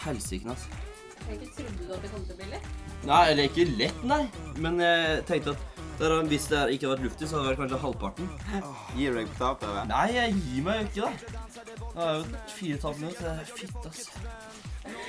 [0.05, 0.67] Helsike, altså.
[1.29, 1.53] Jeg ikke.
[1.55, 2.82] Trodde du at det kom til å bli lett?
[3.03, 4.23] Nei, eller ikke lett, nei.
[4.63, 7.51] Men jeg tenkte at der, hvis det ikke hadde vært luft i, så hadde det
[7.51, 8.29] vært kanskje halvparten.
[8.97, 9.75] Gir du deg på tapet?
[9.91, 11.11] Nei, jeg gir meg jo ikke, da.
[11.93, 12.23] Nå er jo
[12.55, 13.19] fire tap et halvt.
[13.19, 14.03] Det er fitte, ass.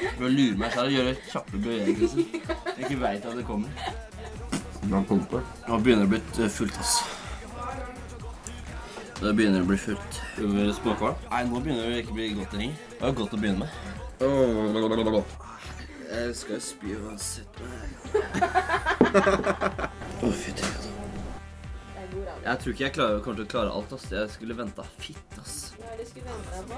[0.04, 2.24] For å lure meg selv og gjøre kjappe bevegelser.
[2.74, 3.70] Jeg ikke veit at det kommer.
[4.84, 6.98] Nå begynner det å bli eh, fullt, ass.
[9.22, 10.20] Det begynner det å bli fullt.
[10.82, 11.24] Småkvalm?
[11.30, 12.84] Nei, nå begynner det ikke å bli godt lenger.
[12.92, 15.43] Det var godt å begynne med.
[16.14, 17.56] Jeg skal spy uansett.
[20.24, 20.66] Å, fy til.
[22.44, 23.92] Jeg tror ikke jeg klarer, kommer til å klare alt.
[23.96, 24.04] ass.
[24.12, 25.32] Jeg skulle venta fitt.
[25.40, 25.54] ass.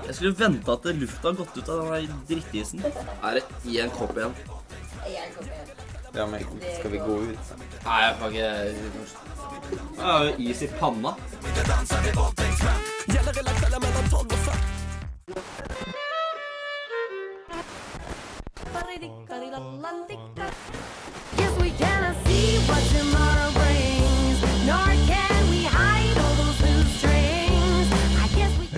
[0.06, 2.80] Jeg skulle venta at lufta har gått ut av den drittisen.
[2.86, 4.34] Er det i en kopp igjen?
[6.16, 6.40] Ja, men
[6.78, 7.44] skal vi gå ut?
[7.84, 8.50] Nei, jeg kan ikke Jeg
[10.00, 11.10] har jo is i panna.
[13.12, 16.05] Gjelder eller mellom 12 og 40?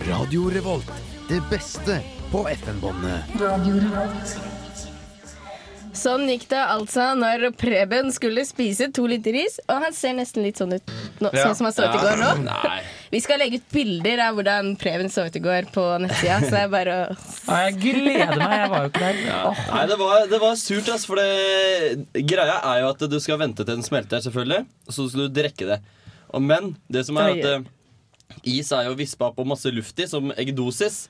[0.08, 0.90] Radio Revolt,
[1.28, 2.00] det beste
[2.32, 3.18] på FN-båndet.
[5.98, 10.42] Sånn gikk det altså når Preben skulle spise to liter ris, og han ser nesten
[10.46, 11.46] litt sånn ut nå, Ja.
[11.46, 12.34] sånn som han så ut i går nå.
[12.50, 12.80] Nei.
[13.08, 16.50] Vi skal legge ut bilder av hvordan Preben så ut i går på nettsida, så
[16.52, 17.04] det er bare å
[17.48, 18.54] Jeg gleder meg.
[18.58, 19.20] Jeg var jo ikke der.
[19.48, 19.62] Oh.
[19.72, 21.06] Nei, det var, det var surt, ass.
[21.08, 24.66] For det, greia er jo at du skal vente til den smelter, selvfølgelig.
[24.88, 25.78] Og så skal du drikke det.
[26.28, 30.08] Og, men det som er at uh, is er jo vispa på masse luft i,
[30.10, 31.06] som eggedosis.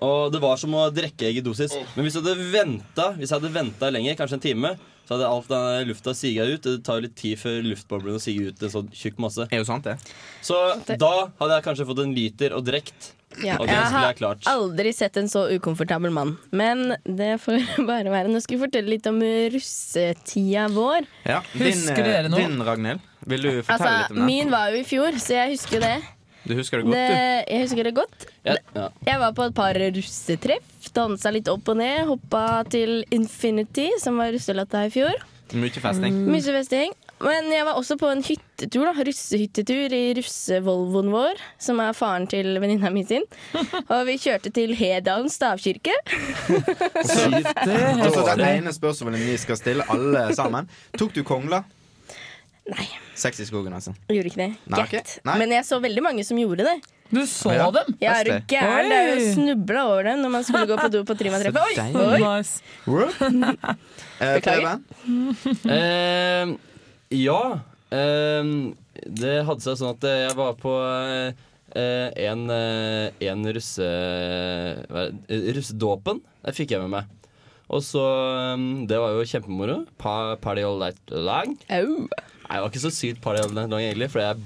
[0.00, 1.74] Og det var som å drikke eggedosis.
[1.96, 2.24] Men hvis jeg
[3.34, 4.74] hadde venta lenger, kanskje en time,
[5.10, 6.62] så hadde alt den lufta siga ut.
[6.62, 9.42] Det tar jo litt tid før luftboblene siger ut en sånn tjukk masse.
[9.50, 9.96] Er jo sant, det.
[10.46, 10.54] Så
[10.86, 11.08] da
[11.40, 13.08] hadde jeg kanskje fått en liter og drekt.
[13.42, 16.36] ja, og Jeg skulle har aldri sett en så ukomfortabel mann.
[16.54, 17.58] Men det får
[17.90, 18.30] bare være.
[18.30, 19.18] Nå skal vi fortelle litt om
[19.54, 21.10] russetida vår.
[21.26, 23.00] Ja, din, eh, Din, Ragnhild.
[23.26, 24.30] Vil du fortelle Altså, litt om det?
[24.30, 25.98] min var jo i fjor, så jeg husker jo det.
[26.44, 28.26] Du husker det godt, det jeg husker det godt.
[28.48, 28.86] Ja, ja.
[29.06, 30.78] Jeg var på et par russetreff.
[30.96, 32.06] Dansa litt opp og ned.
[32.08, 35.12] Hoppa til Infinity, som var russelåta i fjor.
[35.50, 35.58] du.
[35.60, 36.16] Mye festing.
[36.30, 36.92] Mye festing.
[37.20, 42.24] Men jeg var også på en hyttetur, da, russehyttetur i russevolvoen vår, som er faren
[42.30, 43.26] til venninna mi sin.
[43.92, 45.92] Og vi kjørte til Hedalen stavkirke.
[46.96, 50.70] Det er det ene spørsmålet vi skal stille alle sammen.
[50.96, 51.60] Tok du kongla?
[52.68, 52.86] Nei.
[53.18, 53.94] Sex i skogen, altså.
[54.08, 54.50] Jeg gjorde ikke det.
[54.70, 55.02] Nei, okay.
[55.26, 55.36] Nei.
[55.42, 56.76] Men jeg så veldig mange som gjorde det.
[57.10, 57.70] Du så Ja.
[57.74, 57.96] dem?
[57.98, 58.90] Jeg er jo gæren?
[58.92, 61.58] Jeg er snubla over dem når man skulle gå på do på Trimatreffet.
[61.58, 61.74] Oi!
[61.94, 62.18] Oi!
[62.20, 62.62] Nice.
[64.20, 64.80] Eh, Beklager.
[65.64, 66.50] Eh,
[67.16, 67.42] ja.
[67.90, 68.74] Uh,
[69.08, 71.32] det hadde seg sånn at jeg var på uh,
[71.72, 73.88] en, en russe...
[75.56, 76.20] Russedåpen.
[76.44, 77.08] Det fikk jeg med meg.
[77.70, 78.02] Og så
[78.54, 79.78] um, Det var jo kjempemoro.
[79.96, 81.56] Pa, party all night long.
[81.72, 82.06] Au.
[82.50, 84.08] Nei, det var ikke så sykt party night egentlig.
[84.10, 84.40] For jeg,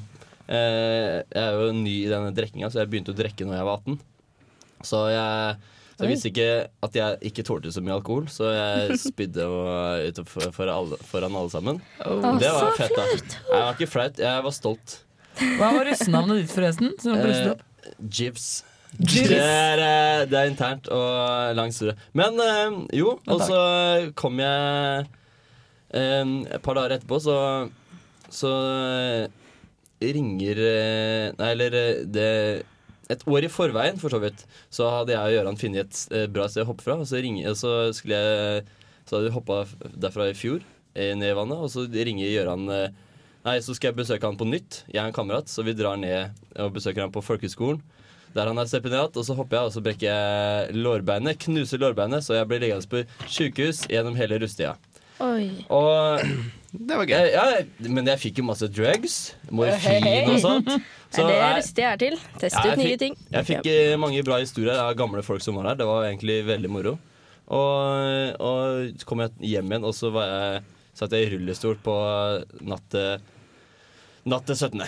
[0.52, 3.68] eh, jeg er jo ny i denne drikkinga, så jeg begynte å drikke når jeg
[3.70, 3.96] var 18.
[4.84, 5.54] Så jeg,
[5.94, 6.48] så jeg visste ikke
[6.84, 11.38] at jeg ikke tålte så mye alkohol, så jeg spydde og- ut for, alle, foran
[11.40, 11.80] alle sammen.
[12.04, 12.36] Oh.
[12.38, 13.06] det var fett, da.
[13.08, 14.98] Jeg var ikke flaut, jeg var stolt.
[15.40, 16.92] Hva var russenavnet ditt, forresten?
[17.00, 17.54] Som Eh.
[18.08, 18.64] Jivs.
[18.94, 21.96] Det, er, eh, det er internt og lang historie.
[22.14, 25.06] Men eh, jo, og så kom jeg
[25.90, 26.22] eh,
[26.54, 27.34] Et par dager etterpå, så,
[28.34, 32.30] så eh, ringer eh, Nei, eller eh, det
[33.12, 36.46] et år i forveien, for så vidt, så hadde jeg og Gøran funnet et bra
[36.48, 36.96] sted å hoppe fra.
[37.02, 38.62] Og så, ringer, så skulle jeg
[39.04, 39.58] Så hadde vi hoppa
[40.00, 40.62] derfra i fjor,
[40.96, 42.64] ned i vannet, og så ringer Gøran
[43.44, 45.52] Nei, så skal jeg besøke han på nytt, jeg er en kamerat.
[45.52, 47.82] Så vi drar ned og besøker han på folkehøgskolen.
[48.34, 51.44] Der han er stipendiat, og så hopper jeg, og så brekker jeg lårbeinet.
[51.44, 54.78] Knuser lårbeinet, så jeg blir liggende på sjukehus gjennom hele russetida.
[55.22, 55.48] Oi.
[55.70, 56.24] Og
[56.74, 57.14] Det var gøy.
[57.14, 59.34] jeg, ja, Men jeg fikk jo masse drugs.
[59.50, 60.70] Morfin og sånt.
[61.14, 62.14] Det er det er til.
[62.42, 63.12] Teste ja, ut nye ting.
[63.30, 65.76] jeg fikk eh, mange bra historier av gamle folk som var her.
[65.78, 66.96] Det var egentlig veldig moro.
[67.54, 70.64] Og, og så kom jeg hjem igjen, og så var jeg,
[70.98, 71.94] satt jeg i rullestol på
[72.66, 73.22] natt til
[74.24, 74.80] Natt til 17.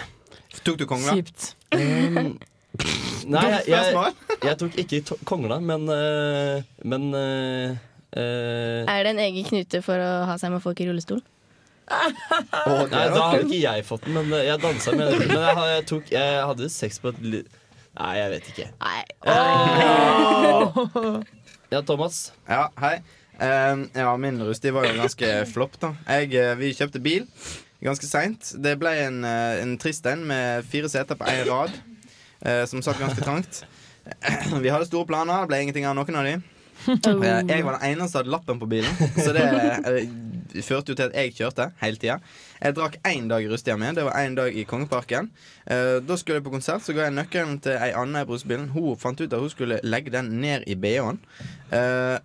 [0.64, 1.14] Tok du kongla?
[1.14, 1.50] Kjipt.
[1.76, 2.38] Um,
[3.34, 7.76] nei, jeg, jeg, jeg tok ikke kongla, men eh, Men eh, eh,
[8.20, 11.20] Er det en egen knute for å ha seg med folk i rullestol?
[11.90, 11.92] Å,
[12.90, 15.20] Nei, da hadde ikke jeg fått den, men eh, jeg dansa med den.
[15.28, 17.42] Men jeg, har- jeg, tok, jeg hadde sex på et li...
[17.96, 18.66] Nei, jeg vet ikke.
[18.82, 19.00] Nei.
[21.72, 22.32] Ja, Thomas.
[22.46, 23.00] Ja, hei.
[23.42, 25.88] Ehm, ja, min rusttid var jo ganske flopp, da.
[26.06, 27.24] Jeg, eh, vi kjøpte bil
[27.82, 28.52] ganske seint.
[28.62, 31.74] Det ble en, eh, en trist en med fire seter på én rad,
[32.46, 33.64] uh, som satt ganske trangt.
[34.62, 36.36] Vi hadde store planer, det ble ingenting av noen av de.
[36.86, 40.98] Eh, Jeg var den eneste som hadde lappen på bilen, så det eh, førte jo
[40.98, 42.18] til at jeg kjørte hele tida.
[42.62, 43.88] Jeg drakk én dag i rusttida mi.
[43.96, 45.30] Det var én dag i Kongeparken.
[45.66, 48.68] Eh, Da skulle jeg på konsert, så ga jeg nøkkelen til ei anna i brusebilen.
[48.76, 51.18] Hun fant ut at hun skulle legge den ned i BH-en.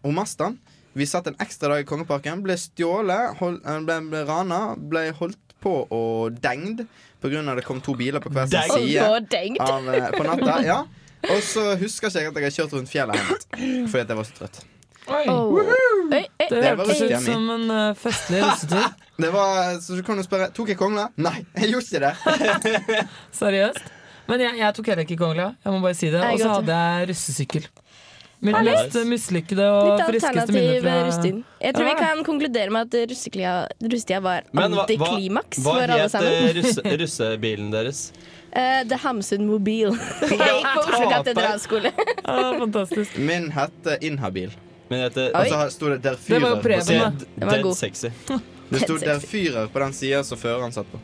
[0.03, 0.59] Hun masta den
[0.93, 5.05] Vi satt en ekstra dag i Kongeparken, ble stjålet, hold, eh, ble, ble rana, ble
[5.15, 6.83] holdt på og dengd
[7.21, 7.55] pga.
[7.55, 9.59] det kom to biler på hver sin side dengd?
[9.61, 10.57] av, eh, på natta.
[10.71, 10.81] Ja.
[11.30, 14.17] Og så husker ikke jeg at jeg har kjørt rundt fjellet hjem fordi at jeg
[14.17, 14.61] var så trøtt.
[15.11, 15.24] Oi.
[15.30, 15.57] Oh.
[15.57, 15.63] Oi,
[16.13, 18.91] oi, Det hørtes ut som en uh, festlig russetur.
[19.22, 21.07] Det var, så du kan jo spørre Tok jeg kongla?
[21.22, 23.05] Nei, jeg gjorde ikke det.
[23.41, 23.82] Seriøst.
[24.30, 25.47] Men jeg, jeg tok heller ikke Kongla.
[25.65, 26.22] Jeg må bare si det.
[26.24, 27.65] Og så hadde jeg russesykkel.
[28.41, 29.01] Mitt Ah, mest nice.
[29.05, 31.41] mislykkede og Litt friskeste alternativ minne fra russetid.
[31.61, 36.55] Jeg tror vi kan konkludere med at russetida var antiklimaks for alle sammen.
[36.55, 37.99] hva het russebilen deres?
[38.51, 39.93] Eh, The Hamsun Mobil.
[40.21, 41.91] Jeg gikk på Oslo katedralskole.
[42.23, 43.15] Ah, fantastisk.
[43.17, 44.51] Min hette Inhabil.
[44.91, 47.75] Min heter Og så sto det Der Det var jo god.
[47.75, 48.11] Sexy.
[48.71, 50.99] Det sto Der fyrer' Führer på den sida som føreren satt på.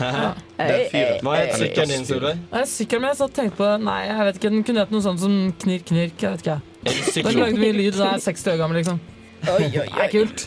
[0.00, 2.38] Hva het sykkelen din, Solveig?
[2.70, 5.04] Sykkelen min, jeg satt og tenkte på Nei, jeg vet ikke, den kunne hett noe
[5.04, 5.34] sånt som
[5.64, 6.22] knirk, knirk.
[6.22, 7.26] Jeg vet ikke.
[7.26, 9.02] Den lagde mye lyd, da er 60 år gammel, liksom.
[9.50, 10.46] Oi, oi, Det er kult.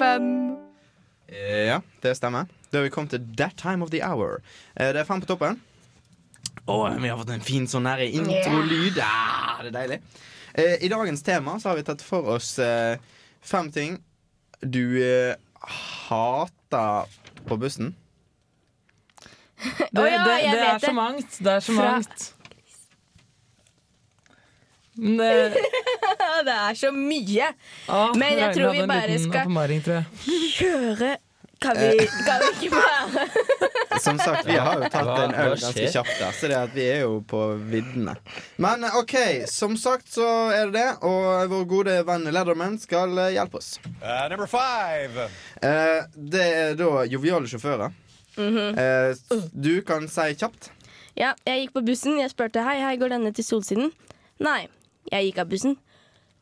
[0.00, 2.46] Eh, Ja, det stemmer.
[2.70, 4.40] Da er vi kommet til that time of the hour.
[4.76, 5.60] Eh, Det er fem på toppen.
[6.66, 8.98] Og vi har fått en fin sånn her introlyd.
[9.02, 10.00] Ah, det er deilig.
[10.54, 12.96] Eh, I dagens tema så har vi tatt for oss eh,
[13.42, 13.98] fem ting
[14.60, 15.34] du
[16.08, 17.06] hater
[17.46, 17.94] på bussen.
[19.58, 21.38] Det, det, det, det er så mangt.
[21.40, 22.34] Det er så mangt.
[24.96, 25.56] Men det,
[26.46, 27.52] det er så mye.
[27.88, 29.46] Åh, Men jeg tror vi bare skal
[30.58, 31.16] kjøre
[31.64, 33.26] Kan vi, kan vi ikke bare
[34.04, 36.66] Som sagt, vi har jo tatt Hva- en øl ganske kjapt der, så det er
[36.66, 38.16] at vi er jo på viddene.
[38.60, 39.14] Men eh, OK,
[39.48, 43.78] som sagt så er det det, og vår gode venn Leatherman skal eh, hjelpe oss.
[44.02, 45.28] Uh, number five.
[45.62, 46.02] Uh,
[46.34, 47.94] det er da joviale sjåfører.
[48.36, 48.70] Mm -hmm.
[48.74, 50.72] uh, du kan si kjapt.
[51.16, 52.18] Ja, jeg gikk på bussen.
[52.18, 53.92] Jeg spurte hei, hei, går denne til Solsiden.
[54.42, 54.66] Nei,
[55.12, 55.76] jeg gikk av bussen.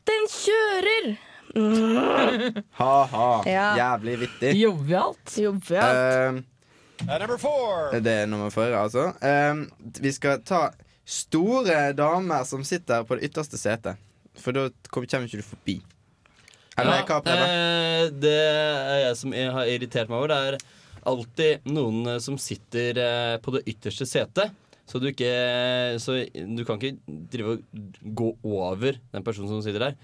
[0.08, 1.12] Den kjører!
[1.52, 2.62] Mm.
[2.78, 3.42] Ha-ha.
[3.44, 3.64] Ja.
[3.76, 4.54] Jævlig vittig.
[4.56, 5.34] Jovialt.
[5.36, 6.38] Jovialt.
[7.04, 9.10] Uh, det er nummer fire, altså.
[9.20, 9.66] Uh,
[10.00, 10.62] vi skal ta
[11.04, 14.00] store damer som sitter på det ytterste setet.
[14.40, 15.76] For da kommer ikke du forbi.
[16.80, 20.32] Eller hva, eh, det er jeg som jeg har irritert meg over.
[20.32, 20.58] Det er
[21.12, 24.54] alltid noen eh, som sitter eh, på det ytterste setet.
[24.92, 25.32] Så du ikke
[26.02, 26.98] Så du kan ikke
[27.32, 29.96] drive og gå over den personen som sitter der.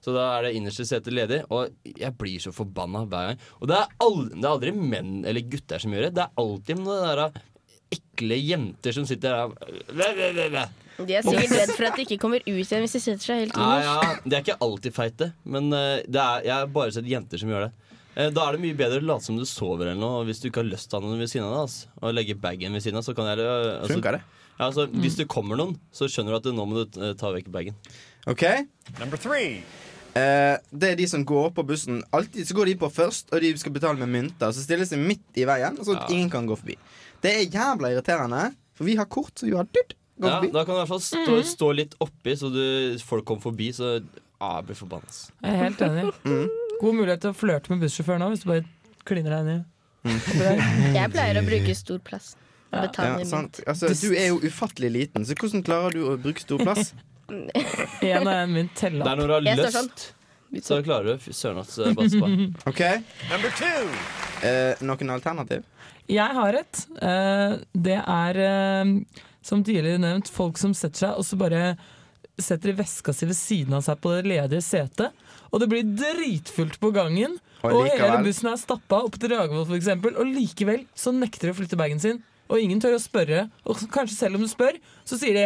[0.00, 3.42] Så da er det innerste setet ledig, og jeg blir så forbanna hver gang.
[3.60, 6.14] Og det er, aldri, det er aldri menn eller gutter som gjør det.
[6.16, 7.42] Det er alltid noen der
[7.90, 10.70] ekle jenter som sitter der
[11.00, 13.42] De er sikkert redd for at de ikke kommer ut igjen hvis de setter seg
[13.44, 13.90] helt ja, innerst.
[13.90, 17.40] ja, De er ikke alltid feite, men eh, det er, jeg har bare sett jenter
[17.40, 17.89] som gjør det.
[18.16, 20.48] Eh, Da er det mye bedre å late som du sover eller noe hvis du
[20.50, 21.62] ikke har lyst til å ha noen ved siden av deg.
[21.66, 21.86] Altså.
[22.02, 24.22] Og legge bagen ved siden av, så kan jeg eh, altså, Funker det?
[24.58, 27.30] Ja, altså, Hvis det kommer noen, så skjønner du at nå må du eh, ta
[27.32, 27.76] vekk bagen.
[28.28, 28.42] OK?
[30.18, 32.02] Eh, det er de som går på bussen.
[32.12, 34.50] Alltid så går de på først, og de skal betale med mynter.
[34.52, 36.16] Så stiller de midt i veien, sånn at Ja.
[36.16, 36.76] ingen kan gå forbi.
[37.22, 39.94] Det er jævla irriterende, for vi har kort, så vi har dyrt.
[40.20, 40.52] Gå Ja, forbi.
[40.52, 43.70] da kan du i hvert fall stå, stå litt oppi, så du, folk kommer forbi.
[43.72, 44.02] Så
[44.40, 45.08] ah, jeg blir forbanna.
[45.42, 46.50] Jeg er helt enig.
[46.80, 48.64] God mulighet til å flørte med bussjåføren òg, hvis du bare
[49.08, 49.66] kliner deg ned.
[50.96, 52.32] Jeg pleier å bruke stor plass.
[52.70, 52.86] Ja.
[52.86, 53.58] Ja, sant.
[53.68, 56.92] Altså, du er jo ufattelig liten, så hvordan klarer du å bruke stor plass?
[57.30, 59.90] En og en mynt teller Det er når du har Jeg sånn.
[60.50, 62.30] lyst, så klarer du søren at eh, basse på.
[62.66, 62.80] OK?
[64.48, 65.62] Eh, noen alternativ?
[66.10, 66.80] Jeg har et.
[67.06, 67.54] Eh,
[67.86, 71.62] det er, eh, som tidligere nevnt, folk som setter seg og så bare
[72.44, 75.16] setter veska si ved siden av seg på det ledige setet.
[75.50, 77.38] Og det blir dritfullt på gangen.
[77.62, 79.90] Og Og, hele bussen er stappa opp til Dragvoll f.eks.
[80.14, 82.22] Og likevel så nekter de å flytte bagen sin.
[82.50, 83.48] Og ingen tør å spørre.
[83.66, 85.44] Og kanskje selv om du spør, så sier de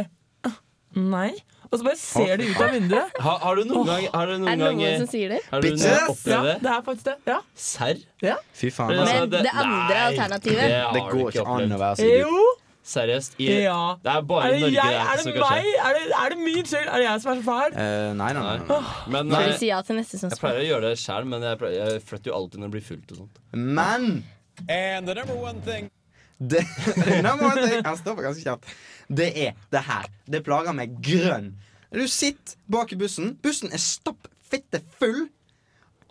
[0.49, 0.57] «Ah,
[0.95, 1.33] nei.
[1.73, 3.17] Og så bare ser de ut av vinduet.
[3.25, 5.41] Har, har du noen gang Har du noen Er det noen gang, som sier det?
[5.51, 6.57] Har du noen opplevd det?
[6.63, 7.15] Det er faktisk det.
[7.33, 7.39] Ja.
[7.59, 8.03] Serr?
[8.23, 8.37] Ja.
[8.55, 8.93] Fy faen.
[8.93, 12.61] Men Altså, det andre alternativet Det, det går ikke ikke an å være så dyp.
[12.85, 13.39] Seriøst?
[13.41, 13.97] I, Ja.
[14.05, 15.65] Det er bare Er i det, Norge jeg, er det som kan meg?
[15.65, 15.75] skje.
[15.89, 16.89] Er det, er det min skyld?
[16.89, 17.77] Er det jeg som er så fæl?
[17.79, 18.57] Uh, nei, nei, nei.
[18.69, 18.81] nei.
[19.15, 21.59] Men nei eh, si ja til neste jeg pleier å gjøre det sjøl, men jeg,
[21.63, 23.41] pleier, jeg flytter jo alltid når det blir fullt og sånt.
[23.55, 24.09] Men
[24.69, 25.89] And the number one thing.
[26.39, 26.61] det,
[27.25, 28.69] må jeg tenke- Han stopper ganske kjapt.
[29.09, 30.07] Det er det her.
[30.31, 31.55] Det plager meg grønn.
[31.95, 33.35] Du sitter bak i bussen.
[33.43, 35.25] Bussen er stapp fitte full.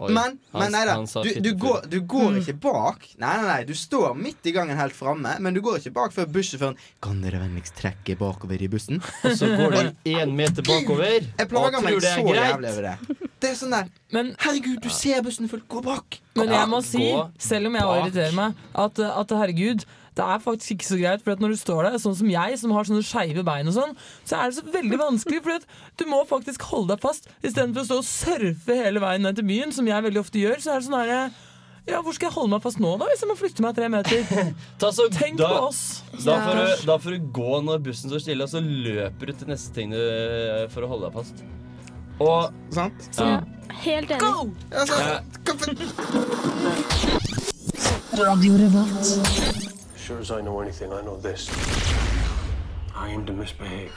[0.04, 0.96] Oi, Men, men nei da.
[1.00, 3.06] Du, du, går, du går ikke bak.
[3.22, 6.16] Nei, nei, nei, Du står midt i gangen helt framme, men du går ikke bak
[6.16, 9.00] før bussjåføren Kan dere vennligst trekke bakover i bussen?
[9.24, 13.18] Og så går de én meter bakover Jeg plager meg så jævlig over det.
[13.40, 16.20] Det er sånn der Herregud, du ser bussen full, gå bak!
[16.38, 17.08] Men jeg må si,
[17.42, 19.86] selv om jeg irriterer meg, at, at herregud
[20.18, 22.58] det er faktisk ikke så greit, for at når du står der, sånn som jeg,
[22.62, 23.96] som har sånne skeive bein og sånn,
[24.30, 25.66] så er det så veldig vanskelig, for at
[25.98, 27.32] du må faktisk holde deg fast.
[27.42, 30.62] Istedenfor å stå og surfe hele veien ned til byen, som jeg veldig ofte gjør,
[30.62, 31.24] så er det sånn herre
[31.84, 33.90] ja, Hvor skal jeg holde meg fast nå, da, hvis jeg må flytte meg tre
[33.92, 34.22] meter?
[35.18, 35.82] Tenk da, på oss.
[36.24, 39.42] Da får, du, da får du gå når bussen står stille, og så løper du
[39.42, 40.00] til neste ting du,
[40.72, 41.44] for å holde deg fast.
[42.24, 43.10] Og Sant?
[43.18, 43.42] Ja.
[43.84, 44.22] Helt enig.
[48.14, 49.73] Radio Revolt.
[50.04, 51.48] Sure as I know anything, I know this.
[52.94, 53.94] I aim to misbehave.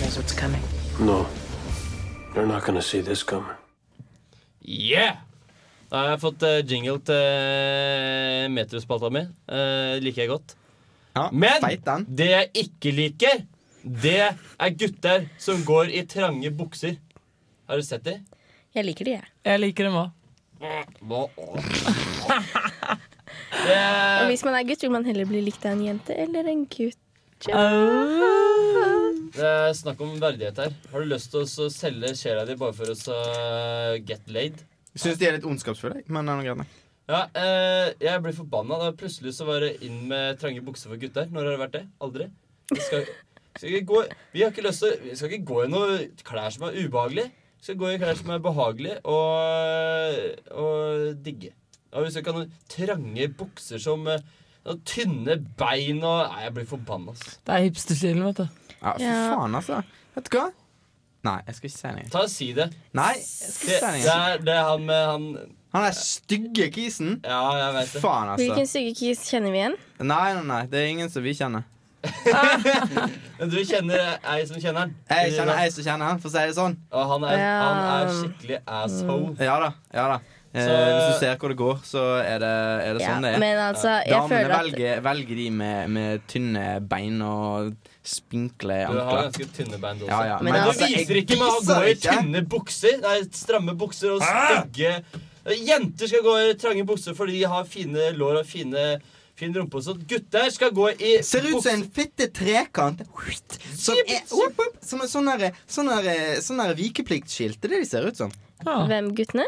[0.00, 0.62] Knows what's coming.
[0.98, 1.26] No,
[2.32, 3.52] they're not gonna see this coming.
[4.64, 5.20] Yeah!
[5.90, 9.26] Da har jeg fått eh, jingle til metrospalta mi.
[9.44, 10.56] Uh, liker jeg godt.
[11.36, 13.44] Men det jeg ikke liker,
[13.84, 16.96] det er gutter som går i trange bukser.
[17.68, 18.22] Har du sett de?
[18.72, 19.26] Jeg liker de, jeg.
[19.44, 20.08] Jeg liker dem òg.
[24.22, 26.62] Og hvis man er gutt, vil man heller bli likt av en jente eller en
[26.72, 26.98] gutt.
[29.32, 30.72] Det er snakk om verdighet her.
[30.92, 33.16] Har du lyst til å selge sjela di bare for å så
[34.08, 34.62] get laid?
[34.94, 36.78] Syns de er litt ondskapsfulle, men det er noe greit.
[37.10, 38.78] Ja, eh, jeg blir forbanna.
[38.78, 41.28] Da plutselig så var det inn med trange bukser for gutter.
[41.28, 41.84] Når har det vært det?
[42.04, 42.30] Aldri.
[42.72, 43.04] Vi skal,
[43.58, 44.02] skal ikke gå,
[44.32, 47.34] vi har ikke lyst til Vi skal ikke gå i noe klær som er ubehagelige.
[47.62, 50.16] Skal gå i klær som er behagelige og,
[50.58, 51.52] og digge.
[51.92, 54.22] Og hvis du ikke har noen trange bukser som eh,
[54.66, 57.36] noen tynne bein og Nei, jeg blir forbanna, ass.
[57.46, 58.66] Det er hipsterstilen, vet du.
[58.82, 59.78] Ja, fy faen, altså.
[60.16, 60.48] Vet du hva?
[61.22, 62.06] Nei, jeg skal ikke si noe.
[62.10, 62.64] Ta og Si det.
[62.98, 64.30] Nei, jeg Det, skal ikke si det, noe.
[64.32, 65.28] er, det er han med han
[65.76, 67.12] Han er stygge kisen.
[67.22, 68.00] Ja, jeg vet det.
[68.02, 68.42] Faen, altså.
[68.42, 69.76] Hvilken stygge kis kjenner vi igjen?
[70.02, 71.62] Nei, nei, nei, det er ingen som vi kjenner.
[73.38, 74.92] Men du kjenner ei som kjenner han?
[75.10, 76.76] Jeg kjenner ei som kjenner han, for å si det sånn.
[76.92, 77.56] Og han er, Ja.
[77.62, 79.34] han er skikkelig asshole.
[79.42, 79.70] Ja da.
[79.94, 80.18] ja da
[80.52, 82.52] eh, Så- Hvis du ser hvor det går, så er det,
[82.88, 83.38] er det Ja, sånn det er.
[83.38, 87.74] men altså, jeg Damene føler at- velger, velger de med, med tynne bein og
[88.04, 90.10] spinkle Du har ganske tynne bein, du også.
[90.10, 90.38] Ja, ja.
[90.42, 93.00] Men, Men altså, du viser ikke med å gå i tynne bukser.
[93.00, 95.02] Nei, stramme bukser og stygge
[95.42, 99.00] Jenter skal gå i trange bukser fordi de har fine lår og fine
[99.36, 99.80] fin rumpe.
[99.82, 103.00] Så gutter skal gå i Ser ut som en fitte trekant.
[103.78, 107.60] Som er opp, opp, Som en sånn derre sånn der- sånn der vikepliktskilt.
[107.60, 108.30] Det er det de ser ut som.
[108.64, 109.46] Hvem guttene?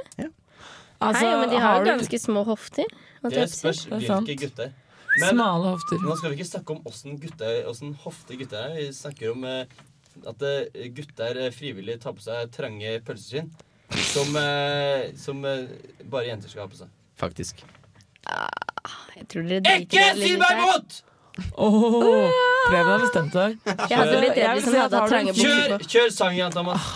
[1.01, 2.85] Altså, Nei, men de har har ganske du- små hofter.
[3.23, 4.73] Det spørs hvilke gutter.
[5.19, 5.99] Smale hofter.
[6.03, 8.75] Nå skal vi ikke snakke om åssen gutter hofte gutter er.
[8.77, 9.65] Vi snakker om eh,
[10.27, 13.51] at eh, gutter eh, frivillig tar på seg trange pølseskinn.
[13.95, 15.67] Som, eh, som eh,
[16.11, 16.89] bare jenter skal ha på seg.
[17.17, 17.63] Faktisk.
[19.15, 20.63] Jeg tror dere driter Ikke si meg her.
[20.63, 21.03] imot!
[21.35, 22.31] Åh,
[22.69, 23.57] Preben har bestemt seg.
[23.67, 25.89] Jeg hadde blitt redd Jeg vil hvis han hadde hatt trange bukser Kjør, på.
[25.95, 26.87] kjør sang igjen, Thomas.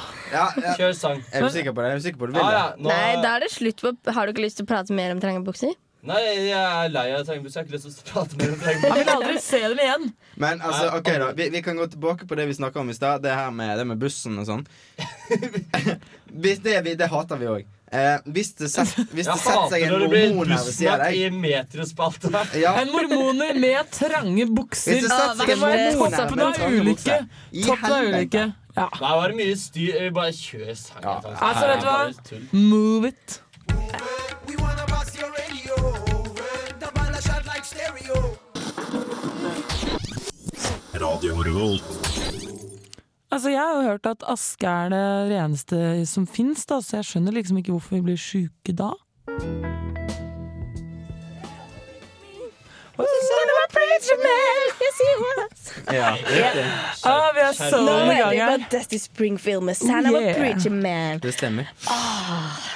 [0.79, 1.22] Kjør sang.
[1.33, 1.91] Er du sikker på det?
[1.91, 2.37] Er du sikker på det?
[2.39, 4.66] Ah, Ja, ja, nå, Nei, da er det slutt på Har du ikke lyst til
[4.68, 5.74] å prate mer om trange bukser?
[6.07, 7.59] Nei, jeg er lei av trange bukser.
[7.59, 9.83] Jeg har ikke lyst til å prate mer om trange Han vil aldri se dem
[9.87, 10.07] igjen.
[10.39, 12.95] Men altså, ok da, vi, vi kan gå tilbake på det vi snakka om i
[12.95, 13.24] stad.
[13.26, 14.62] Det her med, det med bussen og sånn.
[16.29, 17.66] Det, det hater vi òg.
[17.93, 22.57] Eh, hvis det, set, hvis det setter seg en mormon her ved siden av deg.
[22.61, 22.74] Ja.
[22.82, 24.93] En mormoner med trange bukser.
[24.99, 27.28] Hvis det setter seg Det en mormon her med trange bukser.
[27.64, 28.55] Toppen.
[28.78, 28.89] Ja.
[29.01, 30.11] Nei, var det mye styr.
[30.14, 31.09] Bare kjør sangen.
[31.09, 31.36] Ja.
[31.49, 32.03] Altså, vet du hva?
[32.53, 33.41] Move it.
[40.99, 42.07] Radio Revolt.
[43.31, 45.05] Altså, Jeg har jo hørt at aske er det
[45.35, 48.95] reneste som fins, så jeg skjønner liksom ikke hvorfor vi blir sjuke da.
[55.93, 56.64] Ja, riktig.
[57.05, 57.79] Ah, vi er så
[58.33, 58.64] i gang.
[58.72, 60.35] Dusty Springfield med Son of a.
[60.35, 61.20] Preacher Man.
[61.22, 61.68] Det stemmer.
[61.87, 61.95] Ah,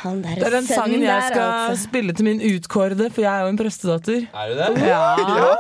[0.03, 1.83] han der Det er den sangen jeg skal altså.
[1.89, 4.27] spille til min utkårede, for jeg er jo en prestedatter.
[4.35, 4.87] Er du det?
[4.87, 5.55] Ja.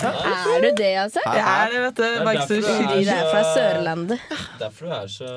[0.00, 1.20] Er du det, altså?
[1.26, 2.02] Jeg er det, vet du.
[2.02, 4.18] Det Bare ikke så Fordi det er fra Sørlandet.
[4.58, 5.30] Derfor du er så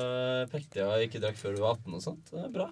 [0.52, 2.30] prektig og ikke drakk før du var 18 og sånt.
[2.32, 2.68] Det er bra.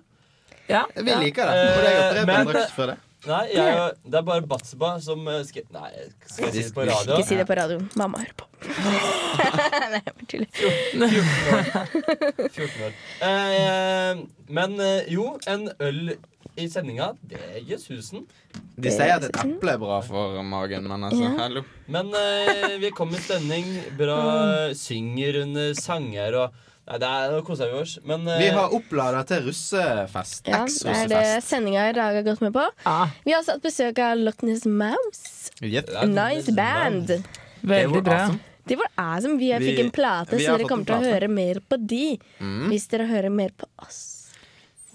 [0.68, 0.82] Ja.
[0.96, 1.66] Vi liker det.
[1.76, 5.90] Preben Men- Nei, jeg, det er bare Batseba som eh, skal Nei,
[6.28, 7.16] skal jeg si det på radio?
[7.16, 7.78] Ikke si det på radio.
[7.96, 8.48] Mamma hører på.
[9.94, 10.50] Nei, jeg bare tuller.
[12.52, 12.94] 14 år.
[13.28, 14.22] Eh,
[14.60, 16.14] men eh, jo, en øl
[16.60, 18.26] i sendinga, det gir susen.
[18.78, 21.32] De sier at et eple er bra for magen, men altså, Ja.
[21.40, 21.64] hallo.
[21.90, 24.20] Men eh, vi kom i stemning, bra
[24.78, 27.94] synger under sanger og Nei, det er, koser vi oss.
[28.04, 30.48] Men eh, Vi har opplada til russefest.
[30.52, 32.64] Ja, det er det sendinga i dag har gått med på.
[33.24, 35.52] Vi har også hatt besøk av Loch Ness Mouse.
[35.64, 35.94] Yep.
[36.12, 37.14] Nice band.
[37.64, 38.18] Veldig bra.
[38.26, 38.42] awesome.
[38.68, 39.38] De var awesome.
[39.40, 42.18] Vi, Vi- fikk en plate, så dere kommer til å høre mer på de.
[42.40, 42.68] Mm.
[42.72, 44.02] Hvis dere hører mer på oss.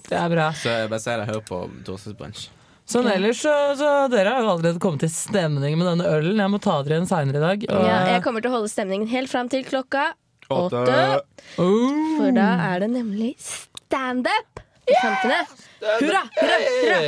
[0.10, 0.52] Det er bra.
[0.58, 2.48] Så jeg bare sier jeg hører på Torsdagsbrunsj.
[2.90, 6.40] Sånn ellers, så, så dere har jo allerede kommet til stemning med denne ølen.
[6.42, 7.66] Jeg må ta dere igjen seinere i dag.
[7.70, 10.08] Og, Ja, jeg kommer til å holde stemningen helt fram til klokka
[10.50, 11.22] Åtte.
[11.62, 12.18] Oh.
[12.18, 15.58] For da er det nemlig standup i Samfunnet.
[15.80, 17.02] Hurra, hurra, hurra!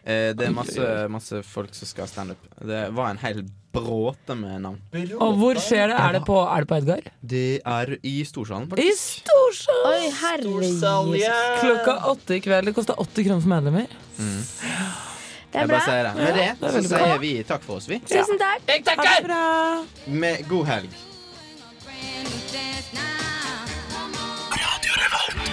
[0.00, 2.46] Eh, det er masse, masse folk som skal ha standup.
[2.56, 4.80] Det var en hel bråte med navn.
[5.20, 5.98] og hvor skjer det?
[6.00, 7.10] Er det på, er det på Edgar?
[7.20, 8.72] Det er i Storsalen.
[8.80, 9.92] I Storsalen!
[9.92, 11.28] Oi, herregud.
[11.60, 12.70] Klokka åtte i kveld.
[12.70, 13.94] Det koster 80 kroner for medlemmer.
[14.18, 14.40] Mm.
[15.50, 15.78] Det er bra.
[15.84, 16.14] det.
[16.16, 18.00] Med det, det er så sier vi takk for oss, vi.
[18.08, 18.66] Tusen takk.
[18.70, 19.30] Jeg takker!
[20.06, 20.98] Med god helg.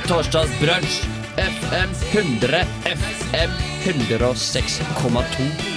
[0.08, 1.02] Torsdagsbrunsj.
[1.38, 2.66] FM 100.
[2.84, 3.52] FM
[3.86, 5.77] 106,2.